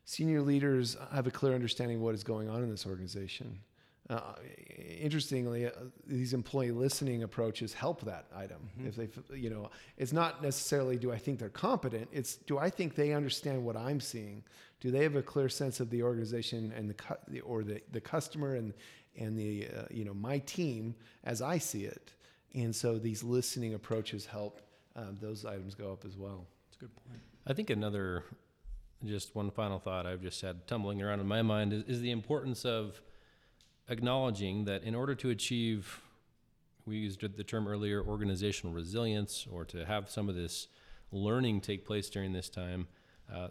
senior 0.05 0.41
leaders 0.41 0.97
have 1.13 1.27
a 1.27 1.33
clear 1.33 1.53
understanding 1.53 1.97
of 1.97 2.03
what 2.05 2.15
is 2.15 2.23
going 2.23 2.49
on 2.49 2.63
in 2.63 2.71
this 2.71 2.87
organization. 2.87 3.59
Uh, 4.09 4.35
interestingly, 5.01 5.67
uh, 5.67 5.71
these 6.07 6.33
employee 6.33 6.71
listening 6.71 7.25
approaches 7.25 7.75
help 7.75 8.01
that 8.03 8.27
item. 8.35 8.71
Mm-hmm. 8.79 8.89
If 8.89 8.95
they, 8.97 9.37
you 9.37 9.51
know, 9.51 9.69
it's 9.99 10.13
not 10.13 10.45
necessarily 10.45 10.97
do 10.97 11.11
I 11.11 11.19
think 11.19 11.41
they're 11.41 11.49
competent. 11.49 12.09
It's 12.13 12.37
do 12.37 12.57
I 12.57 12.71
think 12.71 12.95
they 12.95 13.13
understand 13.13 13.65
what 13.65 13.77
I'm 13.77 14.01
seeing. 14.01 14.45
Do 14.81 14.93
they 14.93 15.03
have 15.03 15.17
a 15.17 15.23
clear 15.23 15.49
sense 15.49 15.81
of 15.81 15.91
the 15.91 16.05
organization 16.05 16.73
and 16.77 16.89
the, 16.89 16.95
cu- 16.95 17.23
the 17.27 17.41
or 17.41 17.65
the, 17.65 17.83
the 17.91 18.01
customer 18.01 18.55
and 18.55 18.73
and 19.19 19.37
the 19.37 19.69
uh, 19.77 19.83
you 19.91 20.05
know 20.05 20.15
my 20.15 20.39
team 20.39 20.95
as 21.25 21.43
I 21.43 21.59
see 21.59 21.85
it. 21.85 22.13
And 22.55 22.75
so 22.75 22.99
these 22.99 23.23
listening 23.23 23.75
approaches 23.75 24.27
help 24.27 24.61
um, 24.97 25.19
those 25.21 25.45
items 25.45 25.75
go 25.75 25.93
up 25.93 26.05
as 26.05 26.17
well. 26.17 26.47
That's 26.67 26.77
a 26.77 26.81
good 26.81 26.97
point. 26.97 27.21
I 27.47 27.53
think 27.53 27.71
another, 27.71 28.25
just 29.05 29.35
one 29.35 29.51
final 29.51 29.79
thought 29.79 30.07
I've 30.07 30.23
just 30.23 30.41
had 30.41 30.67
tumbling 30.67 31.01
around 31.01 31.21
in 31.21 31.27
my 31.27 31.43
mind 31.43 31.73
is, 31.73 31.85
is 31.85 32.01
the 32.01 32.11
importance 32.11 32.65
of 32.65 33.01
acknowledging 33.89 34.65
that 34.65 34.83
in 34.83 34.95
order 34.95 35.15
to 35.17 35.31
achieve, 35.31 36.01
we 36.87 36.97
used 36.97 37.21
the 37.21 37.45
term 37.45 37.69
earlier, 37.69 38.03
organizational 38.03 38.75
resilience, 38.75 39.47
or 39.51 39.65
to 39.67 39.85
have 39.87 40.11
some 40.11 40.29
of 40.29 40.35
this 40.35 40.69
learning 41.13 41.61
take 41.61 41.85
place 41.85 42.11
during 42.11 42.33
this 42.33 42.49
time, 42.49 42.89
uh, 43.33 43.49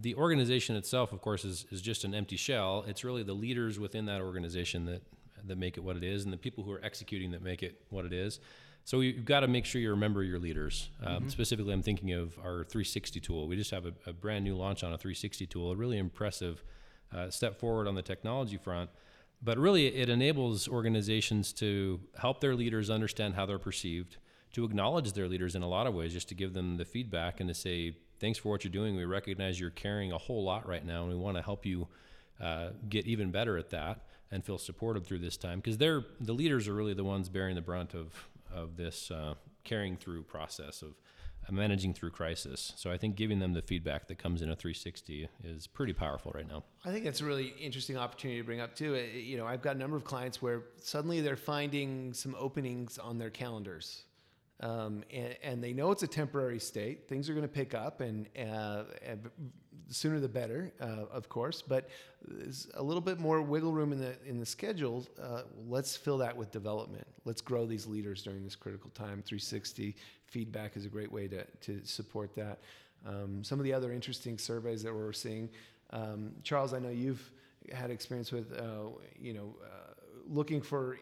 the 0.00 0.14
organization 0.16 0.76
itself, 0.76 1.12
of 1.12 1.20
course, 1.20 1.44
is, 1.44 1.66
is 1.70 1.80
just 1.80 2.04
an 2.04 2.14
empty 2.14 2.36
shell. 2.36 2.84
It's 2.86 3.04
really 3.04 3.22
the 3.22 3.34
leaders 3.34 3.78
within 3.78 4.06
that 4.06 4.20
organization 4.20 4.86
that 4.86 5.02
that 5.46 5.58
make 5.58 5.76
it 5.76 5.84
what 5.84 5.96
it 5.96 6.04
is, 6.04 6.24
and 6.24 6.32
the 6.32 6.38
people 6.38 6.64
who 6.64 6.72
are 6.72 6.80
executing 6.84 7.30
that 7.32 7.42
make 7.42 7.62
it 7.62 7.80
what 7.90 8.04
it 8.04 8.12
is. 8.12 8.40
So 8.84 9.00
you've 9.00 9.24
got 9.24 9.40
to 9.40 9.48
make 9.48 9.64
sure 9.64 9.80
you 9.80 9.90
remember 9.90 10.22
your 10.22 10.38
leaders. 10.38 10.90
Um, 11.02 11.30
Specifically, 11.30 11.72
I'm 11.72 11.82
thinking 11.82 12.12
of 12.12 12.38
our 12.38 12.64
360 12.64 13.18
tool. 13.20 13.48
We 13.48 13.56
just 13.56 13.70
have 13.70 13.86
a, 13.86 13.94
a 14.06 14.12
brand 14.12 14.44
new 14.44 14.56
launch 14.56 14.84
on 14.84 14.92
a 14.92 14.98
360 14.98 15.46
tool, 15.46 15.72
a 15.72 15.76
really 15.76 15.96
impressive 15.96 16.62
uh, 17.14 17.30
step 17.30 17.58
forward 17.58 17.88
on 17.88 17.94
the 17.94 18.02
technology 18.02 18.58
front. 18.58 18.90
But 19.42 19.58
really, 19.58 19.86
it 19.86 20.08
enables 20.08 20.68
organizations 20.68 21.52
to 21.54 22.00
help 22.18 22.40
their 22.40 22.54
leaders 22.54 22.90
understand 22.90 23.34
how 23.34 23.46
they're 23.46 23.58
perceived, 23.58 24.18
to 24.52 24.64
acknowledge 24.64 25.12
their 25.12 25.28
leaders 25.28 25.54
in 25.54 25.62
a 25.62 25.68
lot 25.68 25.86
of 25.86 25.94
ways, 25.94 26.12
just 26.12 26.28
to 26.28 26.34
give 26.34 26.52
them 26.52 26.76
the 26.76 26.84
feedback 26.84 27.40
and 27.40 27.48
to 27.48 27.54
say, 27.54 27.96
thanks 28.20 28.38
for 28.38 28.50
what 28.50 28.64
you're 28.64 28.72
doing. 28.72 28.96
We 28.96 29.04
recognize 29.04 29.58
you're 29.58 29.70
carrying 29.70 30.12
a 30.12 30.18
whole 30.18 30.44
lot 30.44 30.68
right 30.68 30.84
now, 30.84 31.02
and 31.02 31.10
we 31.10 31.16
want 31.16 31.36
to 31.36 31.42
help 31.42 31.64
you 31.64 31.88
uh, 32.40 32.70
get 32.88 33.06
even 33.06 33.30
better 33.30 33.56
at 33.56 33.70
that 33.70 34.00
and 34.34 34.44
feel 34.44 34.58
supported 34.58 35.06
through 35.06 35.20
this 35.20 35.36
time 35.36 35.60
because 35.60 35.78
they're 35.78 36.04
the 36.20 36.32
leaders 36.32 36.66
are 36.66 36.74
really 36.74 36.92
the 36.92 37.04
ones 37.04 37.28
bearing 37.28 37.54
the 37.54 37.62
brunt 37.62 37.94
of 37.94 38.12
of 38.52 38.76
this 38.76 39.10
uh, 39.10 39.34
carrying 39.62 39.96
through 39.96 40.24
process 40.24 40.82
of 40.82 40.94
uh, 41.48 41.52
managing 41.52 41.94
through 41.94 42.10
crisis. 42.10 42.72
So 42.76 42.90
I 42.90 42.98
think 42.98 43.16
giving 43.16 43.38
them 43.38 43.52
the 43.52 43.62
feedback 43.62 44.08
that 44.08 44.18
comes 44.18 44.42
in 44.42 44.50
a 44.50 44.56
360 44.56 45.28
is 45.44 45.66
pretty 45.66 45.92
powerful 45.92 46.32
right 46.34 46.48
now. 46.48 46.64
I 46.84 46.90
think 46.90 47.04
that's 47.04 47.20
a 47.20 47.24
really 47.24 47.54
interesting 47.60 47.96
opportunity 47.96 48.40
to 48.40 48.44
bring 48.44 48.60
up 48.60 48.74
too. 48.74 48.94
Uh, 48.94 49.16
You 49.16 49.36
know, 49.36 49.46
I've 49.46 49.62
got 49.62 49.76
a 49.76 49.78
number 49.78 49.96
of 49.96 50.04
clients 50.04 50.42
where 50.42 50.62
suddenly 50.80 51.20
they're 51.20 51.36
finding 51.36 52.12
some 52.12 52.34
openings 52.38 52.98
on 52.98 53.18
their 53.18 53.30
calendars. 53.30 54.04
Um, 54.60 55.04
and, 55.12 55.36
and 55.42 55.64
they 55.64 55.72
know 55.72 55.90
it's 55.90 56.04
a 56.04 56.08
temporary 56.08 56.60
state. 56.60 57.08
Things 57.08 57.28
are 57.28 57.34
going 57.34 57.46
to 57.46 57.52
pick 57.52 57.74
up, 57.74 58.00
and, 58.00 58.28
uh, 58.38 58.84
and 59.04 59.28
sooner 59.88 60.20
the 60.20 60.28
better, 60.28 60.72
uh, 60.80 61.06
of 61.12 61.28
course. 61.28 61.62
But 61.62 61.88
there's 62.26 62.68
a 62.74 62.82
little 62.82 63.00
bit 63.00 63.18
more 63.18 63.42
wiggle 63.42 63.72
room 63.72 63.92
in 63.92 64.00
the 64.00 64.14
in 64.26 64.38
the 64.40 64.46
schedule. 64.46 65.06
Uh, 65.20 65.42
let's 65.68 65.96
fill 65.96 66.18
that 66.18 66.36
with 66.36 66.50
development. 66.50 67.06
Let's 67.24 67.40
grow 67.40 67.66
these 67.66 67.86
leaders 67.86 68.22
during 68.22 68.44
this 68.44 68.56
critical 68.56 68.90
time. 68.90 69.22
360 69.24 69.94
feedback 70.26 70.76
is 70.76 70.84
a 70.84 70.88
great 70.88 71.12
way 71.12 71.28
to 71.28 71.44
to 71.44 71.80
support 71.84 72.34
that. 72.36 72.58
Um, 73.06 73.44
some 73.44 73.58
of 73.58 73.64
the 73.64 73.72
other 73.72 73.92
interesting 73.92 74.38
surveys 74.38 74.82
that 74.82 74.94
we're 74.94 75.12
seeing, 75.12 75.50
um, 75.90 76.32
Charles, 76.42 76.72
I 76.72 76.78
know 76.78 76.88
you've 76.88 77.30
had 77.72 77.90
experience 77.90 78.32
with, 78.32 78.52
uh, 78.58 78.88
you 79.20 79.34
know, 79.34 79.54
uh, 79.62 79.92
looking 80.26 80.60
for 80.60 80.98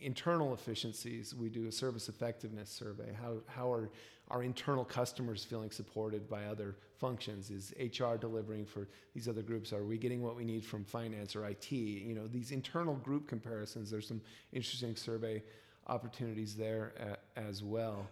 internal 0.00 0.52
efficiencies, 0.54 1.34
we 1.34 1.48
do 1.48 1.66
a 1.68 1.72
service 1.72 2.08
effectiveness 2.08 2.70
survey. 2.70 3.14
How, 3.20 3.36
how 3.46 3.72
are 3.72 3.90
our 4.30 4.42
internal 4.42 4.84
customers 4.84 5.44
feeling 5.44 5.70
supported 5.70 6.28
by 6.28 6.44
other 6.44 6.76
functions? 6.98 7.50
Is 7.50 7.74
HR 7.78 8.16
delivering 8.16 8.64
for 8.66 8.88
these 9.14 9.28
other 9.28 9.42
groups? 9.42 9.72
Are 9.72 9.84
we 9.84 9.98
getting 9.98 10.22
what 10.22 10.36
we 10.36 10.44
need 10.44 10.64
from 10.64 10.84
finance 10.84 11.36
or 11.36 11.46
IT? 11.46 11.72
You 11.72 12.14
know, 12.14 12.26
these 12.26 12.50
internal 12.50 12.94
group 12.94 13.28
comparisons, 13.28 13.90
there's 13.90 14.08
some 14.08 14.20
interesting 14.52 14.96
survey 14.96 15.42
opportunities 15.88 16.54
there 16.54 17.18
as 17.36 17.62
well. 17.62 18.08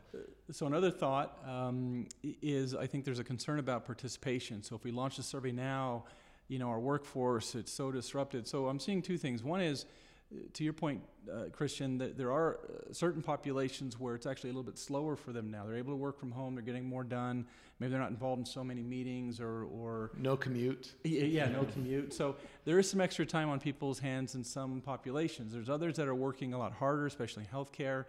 So 0.52 0.66
another 0.66 0.90
thought 0.90 1.38
um, 1.46 2.06
is 2.22 2.74
I 2.74 2.86
think 2.86 3.04
there's 3.04 3.18
a 3.18 3.24
concern 3.24 3.58
about 3.58 3.84
participation. 3.84 4.62
So 4.62 4.76
if 4.76 4.84
we 4.84 4.92
launch 4.92 5.16
the 5.16 5.22
survey 5.22 5.50
now, 5.50 6.04
you 6.48 6.58
know, 6.58 6.68
our 6.68 6.78
workforce, 6.78 7.54
it's 7.54 7.72
so 7.72 7.90
disrupted. 7.90 8.46
So 8.46 8.68
I'm 8.68 8.78
seeing 8.78 9.02
two 9.02 9.18
things. 9.18 9.42
One 9.42 9.60
is, 9.60 9.86
to 10.52 10.64
your 10.64 10.72
point, 10.72 11.02
uh, 11.32 11.44
Christian, 11.52 11.98
that 11.98 12.16
there 12.16 12.32
are 12.32 12.58
uh, 12.58 12.92
certain 12.92 13.22
populations 13.22 13.98
where 13.98 14.14
it's 14.14 14.26
actually 14.26 14.50
a 14.50 14.52
little 14.52 14.64
bit 14.64 14.78
slower 14.78 15.16
for 15.16 15.32
them 15.32 15.50
now. 15.50 15.64
They're 15.64 15.76
able 15.76 15.92
to 15.92 15.96
work 15.96 16.18
from 16.18 16.30
home. 16.30 16.54
They're 16.54 16.64
getting 16.64 16.86
more 16.86 17.04
done. 17.04 17.46
Maybe 17.80 17.90
they're 17.90 18.00
not 18.00 18.10
involved 18.10 18.40
in 18.40 18.46
so 18.46 18.62
many 18.62 18.82
meetings 18.82 19.40
or, 19.40 19.64
or 19.64 20.12
no 20.16 20.36
commute. 20.36 20.94
Yeah, 21.02 21.24
yeah, 21.24 21.48
no 21.48 21.64
commute. 21.64 22.12
So 22.14 22.36
there 22.64 22.78
is 22.78 22.88
some 22.88 23.00
extra 23.00 23.26
time 23.26 23.48
on 23.48 23.58
people's 23.58 23.98
hands 23.98 24.34
in 24.34 24.44
some 24.44 24.80
populations. 24.80 25.52
There's 25.52 25.70
others 25.70 25.96
that 25.96 26.06
are 26.06 26.14
working 26.14 26.54
a 26.54 26.58
lot 26.58 26.72
harder, 26.72 27.06
especially 27.06 27.44
in 27.44 27.56
healthcare. 27.56 28.04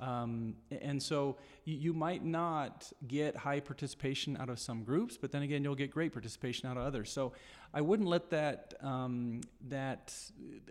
Um, 0.00 0.54
and 0.70 1.02
so 1.02 1.36
you, 1.64 1.92
might 1.92 2.24
not 2.24 2.92
get 3.06 3.36
high 3.36 3.60
participation 3.60 4.36
out 4.36 4.48
of 4.48 4.58
some 4.58 4.84
groups, 4.84 5.16
but 5.16 5.32
then 5.32 5.42
again, 5.42 5.64
you'll 5.64 5.74
get 5.74 5.90
great 5.90 6.12
participation 6.12 6.68
out 6.68 6.76
of 6.76 6.84
others. 6.84 7.10
So 7.10 7.32
I 7.74 7.80
wouldn't 7.80 8.08
let 8.08 8.30
that 8.30 8.74
um, 8.80 9.40
that 9.68 10.14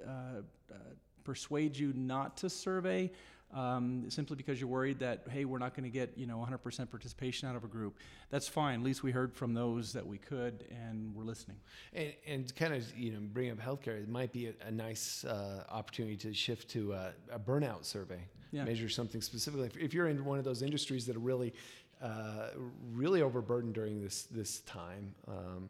uh, 0.06 0.42
uh, 0.72 0.76
persuade 1.24 1.78
you 1.78 1.94
not 1.94 2.38
to 2.38 2.50
survey. 2.50 3.12
Um, 3.54 4.10
simply 4.10 4.36
because 4.36 4.60
you're 4.60 4.70
worried 4.70 5.00
that 5.00 5.24
hey 5.30 5.46
we're 5.46 5.58
not 5.58 5.74
going 5.74 5.86
to 5.86 5.90
get 5.90 6.18
you 6.18 6.28
know 6.28 6.46
100% 6.46 6.90
participation 6.92 7.48
out 7.48 7.56
of 7.56 7.64
a 7.64 7.68
group 7.68 7.98
that's 8.30 8.46
fine 8.46 8.82
at 8.82 8.86
least 8.86 9.04
we 9.04 9.12
heard 9.12 9.34
from 9.34 9.54
those 9.54 9.94
that 9.94 10.06
we 10.06 10.18
could 10.18 10.66
and 10.70 11.16
we're 11.16 11.24
listening 11.24 11.56
and, 11.94 12.14
and 12.28 12.56
kind 12.58 12.74
of 12.74 12.98
you 12.98 13.14
know 13.14 13.20
bring 13.22 13.50
up 13.50 13.58
healthcare 13.58 14.04
it 14.04 14.10
might 14.10 14.34
be 14.34 14.48
a, 14.48 14.54
a 14.68 14.72
nice 14.72 15.24
uh, 15.24 15.64
opportunity 15.70 16.18
to 16.18 16.34
shift 16.34 16.70
to 16.72 16.92
a, 16.92 17.14
a 17.32 17.40
burnout 17.40 17.86
survey 17.86 18.20
yeah. 18.52 18.64
measure 18.64 18.90
something 18.90 19.22
specifically. 19.22 19.70
If 19.80 19.94
you're 19.94 20.08
in 20.08 20.24
one 20.26 20.40
of 20.40 20.46
those 20.46 20.62
industries 20.62 21.06
that 21.08 21.16
are 21.16 21.20
really, 21.20 21.54
uh, 22.02 22.50
really 22.94 23.22
overburdened 23.22 23.74
during 23.74 24.02
this 24.02 24.24
this 24.24 24.62
time, 24.62 25.14
um, 25.28 25.70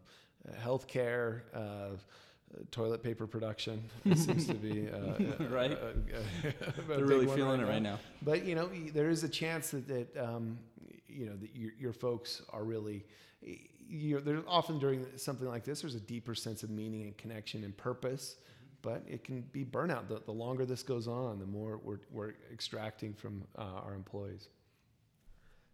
healthcare. 0.61 1.41
Uh, 1.53 1.97
toilet 2.71 3.03
paper 3.03 3.27
production 3.27 3.83
seems 4.15 4.47
to 4.47 4.53
be 4.53 4.89
uh, 4.89 5.45
right. 5.49 5.71
Uh, 5.71 6.51
They're 6.87 7.05
really 7.05 7.27
feeling 7.27 7.61
right 7.61 7.69
it 7.69 7.71
right 7.71 7.81
now. 7.81 7.99
But 8.21 8.45
you 8.45 8.55
know, 8.55 8.69
there 8.93 9.09
is 9.09 9.23
a 9.23 9.29
chance 9.29 9.71
that, 9.71 9.87
that 9.87 10.17
um, 10.17 10.57
you 11.07 11.25
know 11.25 11.35
that 11.35 11.55
your, 11.55 11.71
your 11.79 11.93
folks 11.93 12.41
are 12.49 12.63
really. 12.63 13.05
You 13.89 14.19
there's 14.19 14.43
often 14.47 14.79
during 14.79 15.05
something 15.15 15.47
like 15.47 15.63
this, 15.63 15.81
there's 15.81 15.95
a 15.95 15.99
deeper 15.99 16.35
sense 16.35 16.63
of 16.63 16.69
meaning 16.69 17.03
and 17.03 17.17
connection 17.17 17.63
and 17.63 17.75
purpose 17.77 18.35
but 18.81 19.03
it 19.07 19.23
can 19.23 19.41
be 19.51 19.65
burnout. 19.65 20.07
The, 20.07 20.21
the 20.25 20.31
longer 20.31 20.65
this 20.65 20.83
goes 20.83 21.07
on, 21.07 21.39
the 21.39 21.45
more 21.45 21.77
we're, 21.83 21.99
we're 22.11 22.33
extracting 22.53 23.13
from 23.13 23.43
uh, 23.57 23.63
our 23.83 23.93
employees. 23.93 24.47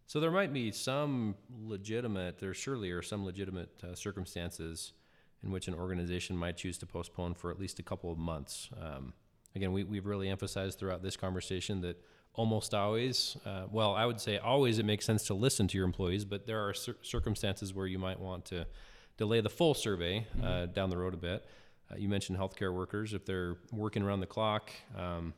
So 0.06 0.20
there 0.20 0.30
might 0.30 0.52
be 0.52 0.70
some 0.70 1.34
legitimate, 1.62 2.38
there 2.38 2.52
surely 2.54 2.90
are 2.90 3.02
some 3.02 3.24
legitimate 3.24 3.70
uh, 3.82 3.94
circumstances 3.94 4.92
in 5.44 5.50
which 5.50 5.68
an 5.68 5.74
organization 5.74 6.36
might 6.36 6.56
choose 6.56 6.78
to 6.78 6.86
postpone 6.86 7.34
for 7.34 7.50
at 7.50 7.60
least 7.60 7.78
a 7.78 7.82
couple 7.82 8.10
of 8.10 8.18
months. 8.18 8.70
Um, 8.80 9.12
again, 9.54 9.72
we, 9.72 9.84
we've 9.84 10.06
really 10.06 10.28
emphasized 10.28 10.78
throughout 10.78 11.02
this 11.02 11.16
conversation 11.16 11.82
that 11.82 12.02
almost 12.34 12.74
always, 12.74 13.36
uh, 13.46 13.64
well, 13.70 13.94
I 13.94 14.06
would 14.06 14.20
say 14.20 14.38
always 14.38 14.78
it 14.78 14.86
makes 14.86 15.04
sense 15.04 15.24
to 15.24 15.34
listen 15.34 15.68
to 15.68 15.76
your 15.76 15.84
employees, 15.84 16.24
but 16.24 16.46
there 16.46 16.66
are 16.66 16.74
cir- 16.74 16.96
circumstances 17.02 17.72
where 17.72 17.86
you 17.86 17.98
might 17.98 18.18
want 18.18 18.46
to 18.46 18.66
delay 19.16 19.40
the 19.40 19.50
full 19.50 19.74
survey 19.74 20.26
uh, 20.42 20.46
mm-hmm. 20.46 20.72
down 20.72 20.90
the 20.90 20.96
road 20.96 21.14
a 21.14 21.18
bit. 21.18 21.46
Uh, 21.90 21.96
you 21.96 22.08
mentioned 22.08 22.38
healthcare 22.38 22.74
workers. 22.74 23.14
If 23.14 23.24
they're 23.24 23.56
working 23.70 24.02
around 24.02 24.20
the 24.20 24.26
clock, 24.26 24.72
um, 24.98 25.34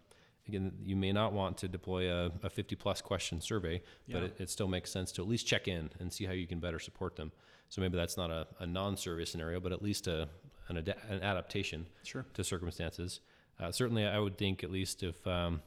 again, 0.48 0.72
you 0.82 0.96
may 0.96 1.12
not 1.12 1.32
want 1.32 1.58
to 1.58 1.68
deploy 1.68 2.10
a, 2.10 2.30
a 2.42 2.48
50 2.48 2.76
plus 2.76 3.02
question 3.02 3.40
survey, 3.40 3.82
yeah. 4.06 4.14
but 4.14 4.22
it, 4.22 4.36
it, 4.38 4.50
still 4.50 4.68
makes 4.68 4.90
sense 4.90 5.12
to 5.12 5.22
at 5.22 5.28
least 5.28 5.46
check 5.46 5.68
in 5.68 5.90
and 5.98 6.12
see 6.12 6.24
how 6.24 6.32
you 6.32 6.46
can 6.46 6.60
better 6.60 6.78
support 6.78 7.16
them. 7.16 7.32
So 7.68 7.80
maybe 7.80 7.96
that's 7.96 8.16
not 8.16 8.30
a, 8.30 8.46
a 8.60 8.66
non 8.66 8.96
survey 8.96 9.24
scenario, 9.24 9.60
but 9.60 9.72
at 9.72 9.82
least 9.82 10.06
a, 10.06 10.28
an, 10.68 10.78
ad- 10.78 10.96
an 11.08 11.22
adaptation 11.22 11.86
sure. 12.04 12.24
to 12.34 12.44
circumstances. 12.44 13.20
Uh, 13.58 13.72
certainly, 13.72 14.06
I 14.06 14.18
would 14.18 14.36
think 14.36 14.62
at 14.62 14.70
least 14.70 15.02
if 15.02 15.26
um, 15.26 15.62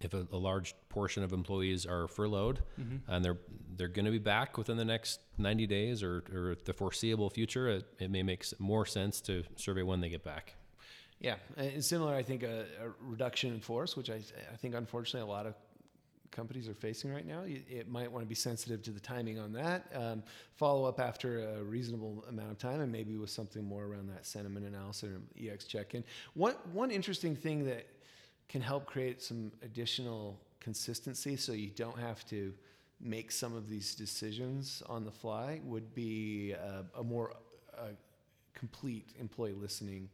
if 0.00 0.12
a, 0.14 0.26
a, 0.32 0.36
large 0.36 0.74
portion 0.88 1.22
of 1.22 1.32
employees 1.32 1.86
are 1.86 2.06
furloughed 2.08 2.60
mm-hmm. 2.78 3.10
and 3.10 3.24
they're 3.24 3.38
they're 3.76 3.88
going 3.88 4.04
to 4.04 4.10
be 4.10 4.18
back 4.18 4.58
within 4.58 4.76
the 4.76 4.84
next 4.84 5.20
90 5.38 5.66
days 5.66 6.02
or, 6.02 6.24
or 6.32 6.56
the 6.64 6.72
foreseeable 6.72 7.30
future, 7.30 7.68
it, 7.68 7.84
it, 7.98 8.10
may 8.10 8.22
make 8.22 8.44
more 8.58 8.86
sense 8.86 9.20
to 9.22 9.42
survey 9.56 9.82
when 9.82 10.00
they 10.00 10.08
get 10.08 10.24
back. 10.24 10.54
Yeah, 11.20 11.36
and 11.56 11.82
similar, 11.84 12.14
I 12.14 12.22
think 12.22 12.42
a, 12.42 12.66
a 12.82 12.90
reduction 13.00 13.54
in 13.54 13.60
force, 13.60 13.96
which 13.96 14.10
I, 14.10 14.20
I 14.52 14.56
think 14.56 14.74
unfortunately 14.74 15.28
a 15.28 15.32
lot 15.32 15.46
of 15.46 15.54
companies 16.30 16.68
are 16.68 16.74
facing 16.74 17.12
right 17.12 17.26
now. 17.26 17.42
It 17.44 17.88
might 17.88 18.10
want 18.10 18.24
to 18.24 18.28
be 18.28 18.34
sensitive 18.34 18.82
to 18.82 18.90
the 18.90 19.00
timing 19.00 19.38
on 19.38 19.52
that. 19.52 19.90
Um, 19.94 20.22
follow 20.54 20.84
up 20.84 21.00
after 21.00 21.58
a 21.58 21.62
reasonable 21.62 22.24
amount 22.28 22.50
of 22.50 22.58
time, 22.58 22.80
and 22.80 22.90
maybe 22.90 23.16
with 23.16 23.30
something 23.30 23.64
more 23.64 23.84
around 23.84 24.08
that 24.10 24.26
sentiment 24.26 24.66
analysis 24.66 25.10
or 25.10 25.20
EX 25.40 25.64
check-in. 25.64 26.04
One 26.34 26.54
one 26.72 26.90
interesting 26.90 27.36
thing 27.36 27.64
that 27.66 27.86
can 28.48 28.60
help 28.60 28.86
create 28.86 29.22
some 29.22 29.52
additional 29.62 30.38
consistency 30.60 31.36
so 31.36 31.52
you 31.52 31.70
don't 31.70 31.98
have 31.98 32.24
to 32.26 32.52
make 33.00 33.30
some 33.30 33.54
of 33.54 33.68
these 33.68 33.94
decisions 33.94 34.82
on 34.88 35.04
the 35.04 35.10
fly 35.10 35.60
would 35.64 35.94
be 35.94 36.52
a, 36.52 36.84
a 36.98 37.02
more 37.02 37.34
uh, 37.76 37.88
complete 38.54 39.08
employee 39.20 39.52
listening 39.52 40.08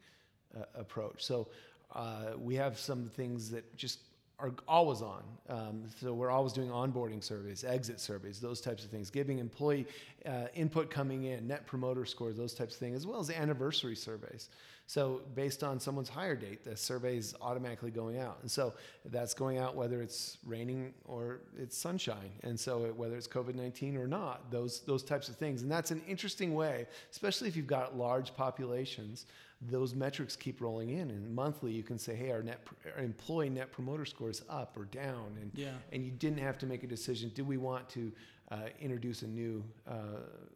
uh, 0.57 0.64
approach. 0.75 1.25
So 1.25 1.48
uh, 1.94 2.33
we 2.38 2.55
have 2.57 2.79
some 2.79 3.05
things 3.05 3.51
that 3.51 3.77
just 3.77 4.01
are 4.42 4.52
always 4.66 5.02
on. 5.02 5.22
Um, 5.48 5.85
so 6.00 6.12
we're 6.12 6.31
always 6.31 6.52
doing 6.52 6.68
onboarding 6.68 7.22
surveys, 7.22 7.62
exit 7.62 8.00
surveys, 8.00 8.40
those 8.40 8.61
types 8.61 8.85
of 8.85 8.90
things, 8.90 9.09
giving 9.09 9.38
employee 9.38 9.87
uh, 10.26 10.46
input 10.55 10.90
coming 10.90 11.24
in, 11.24 11.46
net 11.46 11.66
promoter 11.66 12.05
scores, 12.05 12.37
those 12.37 12.52
types 12.52 12.74
of 12.74 12.81
things, 12.81 12.96
as 12.96 13.07
well 13.07 13.20
as 13.20 13.31
anniversary 13.31 13.94
surveys. 13.94 14.48
So 14.87 15.22
based 15.35 15.62
on 15.62 15.78
someone's 15.78 16.09
hire 16.09 16.35
date, 16.35 16.64
the 16.64 16.76
survey 16.76 17.16
is 17.16 17.35
automatically 17.40 17.92
going 17.92 18.18
out. 18.18 18.38
And 18.42 18.50
so 18.50 18.74
that's 19.07 19.33
going 19.33 19.59
out 19.59 19.76
whether 19.76 20.02
it's 20.02 20.38
raining 20.44 20.92
or 21.05 21.40
it's 21.57 21.78
sunshine. 21.78 22.31
And 22.42 22.59
so 22.59 22.92
whether 22.96 23.16
it's 23.16 23.28
COVID-19 23.28 23.96
or 23.96 24.09
not, 24.09 24.50
those, 24.50 24.81
those 24.81 25.05
types 25.05 25.28
of 25.28 25.37
things. 25.37 25.62
And 25.62 25.70
that's 25.70 25.92
an 25.92 26.02
interesting 26.09 26.55
way, 26.55 26.87
especially 27.12 27.48
if 27.48 27.57
you've 27.57 27.66
got 27.66 27.96
large 27.96 28.35
populations, 28.35 29.26
those 29.70 29.94
metrics 29.94 30.35
keep 30.35 30.61
rolling 30.61 30.90
in 30.90 31.11
and 31.11 31.35
monthly 31.35 31.72
you 31.72 31.83
can 31.83 31.98
say, 31.98 32.14
hey, 32.14 32.31
our 32.33 32.42
net 32.42 32.66
our 32.96 33.03
employee 33.03 33.51
net 33.51 33.70
promoter 33.70 34.05
score 34.05 34.31
is 34.31 34.42
up 34.48 34.77
or 34.77 34.87
down. 34.87 35.37
And, 35.40 35.51
yeah. 35.55 35.70
and 35.92 36.05
you 36.05 36.11
didn't 36.11 36.38
have 36.38 36.59
to 36.59 36.66
make 36.66 36.83
a 36.83 36.87
decision. 36.87 37.31
Do 37.35 37.44
we 37.44 37.57
want 37.57 37.88
to 37.90 38.12
uh, 38.51 38.57
introduce 38.81 39.22
a 39.22 39.27
new 39.27 39.62
uh, 39.88 39.92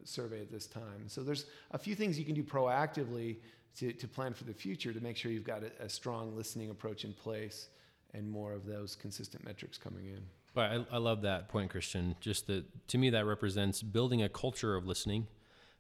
survey 0.05 0.41
at 0.41 0.51
this 0.51 0.67
time? 0.67 1.09
So 1.09 1.23
there's 1.23 1.47
a 1.71 1.79
few 1.79 1.95
things 1.95 2.19
you 2.19 2.25
can 2.25 2.35
do 2.35 2.43
proactively 2.43 3.37
to, 3.79 3.93
to 3.93 4.09
plan 4.09 4.35
for 4.35 4.45
the 4.45 4.55
future 4.55 4.93
to 4.93 5.01
make 5.01 5.17
sure 5.17 5.31
you've 5.31 5.45
got 5.45 5.63
a, 5.63 5.85
a 5.85 5.89
strong 5.89 6.35
listening 6.37 6.71
approach 6.71 7.05
in 7.05 7.13
place 7.13 7.69
and 8.15 8.29
more 8.29 8.53
of 8.53 8.67
those 8.67 8.97
consistent 8.97 9.45
metrics 9.45 9.79
coming 9.79 10.07
in. 10.07 10.23
But 10.55 10.71
I, 10.71 10.97
I 10.97 10.97
love 10.97 11.23
that 11.23 11.49
point, 11.49 11.71
Christian. 11.71 12.17
Just 12.21 12.47
that 12.47 12.65
to 12.89 12.99
me, 12.99 13.11
that 13.11 13.27
represents 13.27 13.83
building 13.83 14.23
a 14.23 14.29
culture 14.29 14.75
of 14.75 14.87
listening, 14.87 15.27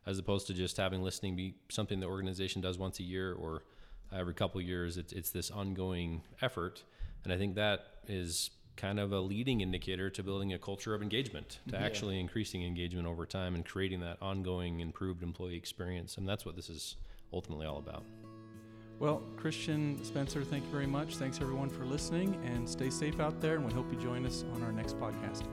as 0.06 0.18
opposed 0.18 0.46
to 0.46 0.54
just 0.54 0.76
having 0.76 1.02
listening 1.02 1.36
be 1.36 1.54
something 1.68 2.00
the 2.00 2.06
organization 2.06 2.62
does 2.62 2.78
once 2.78 3.00
a 3.00 3.02
year 3.02 3.32
or 3.34 3.64
every 4.12 4.34
couple 4.34 4.60
of 4.60 4.66
years. 4.66 4.96
It's 4.96 5.12
it's 5.12 5.30
this 5.30 5.50
ongoing 5.50 6.22
effort, 6.40 6.84
and 7.24 7.32
I 7.32 7.36
think 7.36 7.56
that 7.56 7.86
is 8.06 8.50
kind 8.76 9.00
of 9.00 9.12
a 9.12 9.20
leading 9.20 9.62
indicator 9.62 10.10
to 10.10 10.22
building 10.22 10.52
a 10.52 10.58
culture 10.58 10.94
of 10.94 11.02
engagement, 11.02 11.60
to 11.68 11.76
yeah. 11.76 11.82
actually 11.82 12.20
increasing 12.20 12.62
engagement 12.62 13.06
over 13.06 13.24
time 13.24 13.54
and 13.54 13.64
creating 13.64 14.00
that 14.00 14.18
ongoing 14.20 14.80
improved 14.80 15.22
employee 15.22 15.56
experience. 15.56 16.18
And 16.18 16.28
that's 16.28 16.44
what 16.44 16.56
this 16.56 16.68
is 16.68 16.96
ultimately 17.32 17.66
all 17.66 17.78
about. 17.78 18.04
Well, 18.98 19.22
Christian 19.36 20.02
Spencer, 20.04 20.42
thank 20.42 20.64
you 20.64 20.70
very 20.70 20.86
much. 20.86 21.16
Thanks 21.16 21.40
everyone 21.40 21.68
for 21.68 21.84
listening 21.84 22.38
and 22.44 22.68
stay 22.68 22.90
safe 22.90 23.20
out 23.20 23.40
there. 23.40 23.56
And 23.56 23.64
we 23.64 23.72
hope 23.72 23.90
you 23.92 23.98
join 23.98 24.24
us 24.24 24.44
on 24.54 24.62
our 24.62 24.72
next 24.72 24.98
podcast. 24.98 25.44